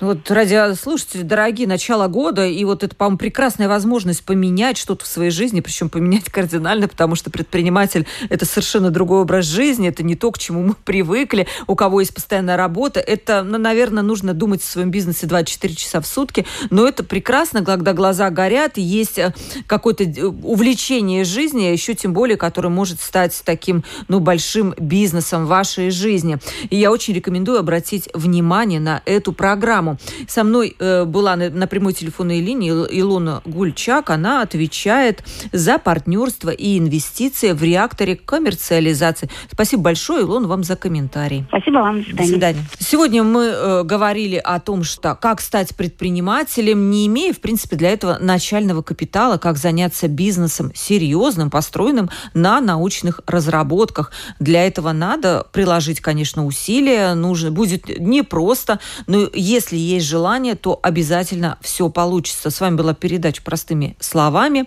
Ну 0.00 0.08
вот, 0.08 0.30
радиослушатели, 0.30 1.22
дорогие, 1.22 1.68
начало 1.68 2.08
года, 2.08 2.44
и 2.44 2.64
вот 2.64 2.82
это, 2.82 2.94
по-моему, 2.96 3.18
прекрасная 3.18 3.68
возможность 3.68 4.24
поменять 4.24 4.76
что-то 4.76 5.04
в 5.04 5.08
своей 5.08 5.30
жизни, 5.30 5.60
причем 5.60 5.88
поменять 5.88 6.24
кардинально, 6.24 6.88
потому 6.88 7.14
что 7.14 7.30
предприниматель– 7.30 8.06
это 8.28 8.44
совершенно 8.44 8.90
другой 8.90 9.20
образ 9.20 9.46
жизни, 9.46 9.88
это 9.88 10.02
не 10.02 10.16
то, 10.16 10.32
к 10.32 10.38
чему 10.38 10.62
мы 10.62 10.74
привыкли, 10.74 11.46
у 11.68 11.76
кого 11.76 12.00
есть 12.00 12.14
постоянная 12.14 12.56
работа. 12.56 12.98
Это, 12.98 13.42
ну, 13.42 13.58
наверное, 13.58 14.02
нужно 14.02 14.34
думать 14.34 14.62
о 14.62 14.66
своем 14.66 14.90
бизнесе 14.90 15.26
24 15.26 15.74
часа 15.74 16.00
в 16.00 16.06
сутки, 16.06 16.46
но 16.70 16.86
это 16.88 17.04
прекрасно, 17.04 17.64
когда 17.64 17.92
глаза 17.92 18.30
горят, 18.30 18.78
и 18.78 18.82
есть 18.82 19.18
э, 19.18 19.32
какое-то 19.66 20.04
э, 20.04 20.24
увлечение 20.24 21.24
жизни, 21.24 21.66
а 21.66 21.70
еще 21.70 21.94
тем 21.94 22.12
более, 22.12 22.36
которое 22.36 22.70
может 22.70 23.00
стать 23.00 23.40
таким, 23.44 23.84
ну, 24.08 24.20
большим 24.20 24.74
бизнесом 24.78 25.46
вашей 25.46 25.90
жизни. 25.90 26.38
И 26.70 26.76
я 26.76 26.90
очень 26.90 27.14
рекомендую 27.14 27.58
обратить 27.58 28.08
внимание 28.14 28.80
на 28.80 29.02
эту 29.04 29.32
программу. 29.32 29.81
Со 30.28 30.44
мной 30.44 30.76
э, 30.78 31.04
была 31.04 31.36
на, 31.36 31.50
на 31.50 31.66
прямой 31.66 31.92
телефонной 31.92 32.40
линии 32.40 32.70
Илона 32.70 33.42
Гульчак. 33.44 34.10
Она 34.10 34.42
отвечает 34.42 35.22
за 35.52 35.78
партнерство 35.78 36.50
и 36.50 36.78
инвестиции 36.78 37.52
в 37.52 37.62
реакторе 37.62 38.16
коммерциализации. 38.16 39.28
Спасибо 39.50 39.82
большое, 39.82 40.22
Илона, 40.22 40.48
вам 40.48 40.64
за 40.64 40.76
комментарий. 40.76 41.44
Спасибо 41.48 41.78
вам. 41.78 41.98
До 41.98 42.04
свидания. 42.04 42.22
До 42.22 42.32
свидания. 42.32 42.64
Сегодня 42.78 43.22
мы 43.22 43.44
э, 43.44 43.82
говорили 43.84 44.36
о 44.36 44.60
том, 44.60 44.84
что 44.84 45.14
как 45.14 45.40
стать 45.40 45.74
предпринимателем, 45.76 46.90
не 46.90 47.06
имея, 47.06 47.32
в 47.32 47.40
принципе, 47.40 47.76
для 47.76 47.90
этого 47.90 48.18
начального 48.20 48.82
капитала, 48.82 49.38
как 49.38 49.56
заняться 49.56 50.08
бизнесом 50.08 50.72
серьезным, 50.74 51.50
построенным 51.50 52.10
на 52.34 52.60
научных 52.60 53.20
разработках. 53.26 54.12
Для 54.38 54.66
этого 54.66 54.92
надо 54.92 55.46
приложить, 55.52 56.00
конечно, 56.00 56.46
усилия. 56.46 57.14
Нужно 57.14 57.50
будет 57.50 58.00
непросто, 58.00 58.80
но 59.06 59.28
если 59.72 59.76
есть 59.76 60.06
желание, 60.06 60.54
то 60.54 60.78
обязательно 60.82 61.58
все 61.62 61.88
получится. 61.88 62.50
С 62.50 62.60
вами 62.60 62.76
была 62.76 62.94
передача 62.94 63.42
«Простыми 63.42 63.96
словами». 64.00 64.66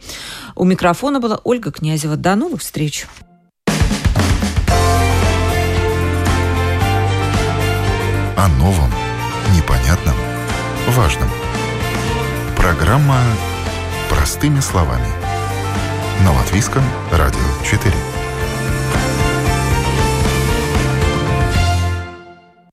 У 0.56 0.64
микрофона 0.64 1.20
была 1.20 1.40
Ольга 1.44 1.72
Князева. 1.72 2.16
До 2.16 2.36
новых 2.36 2.62
встреч! 2.62 3.06
О 8.38 8.48
новом, 8.60 8.92
непонятном, 9.56 10.16
важном. 10.90 11.30
Программа 12.58 13.20
«Простыми 14.10 14.60
словами». 14.60 15.08
На 16.24 16.34
Латвийском 16.34 16.84
радио 17.12 17.40
4. 17.64 18.15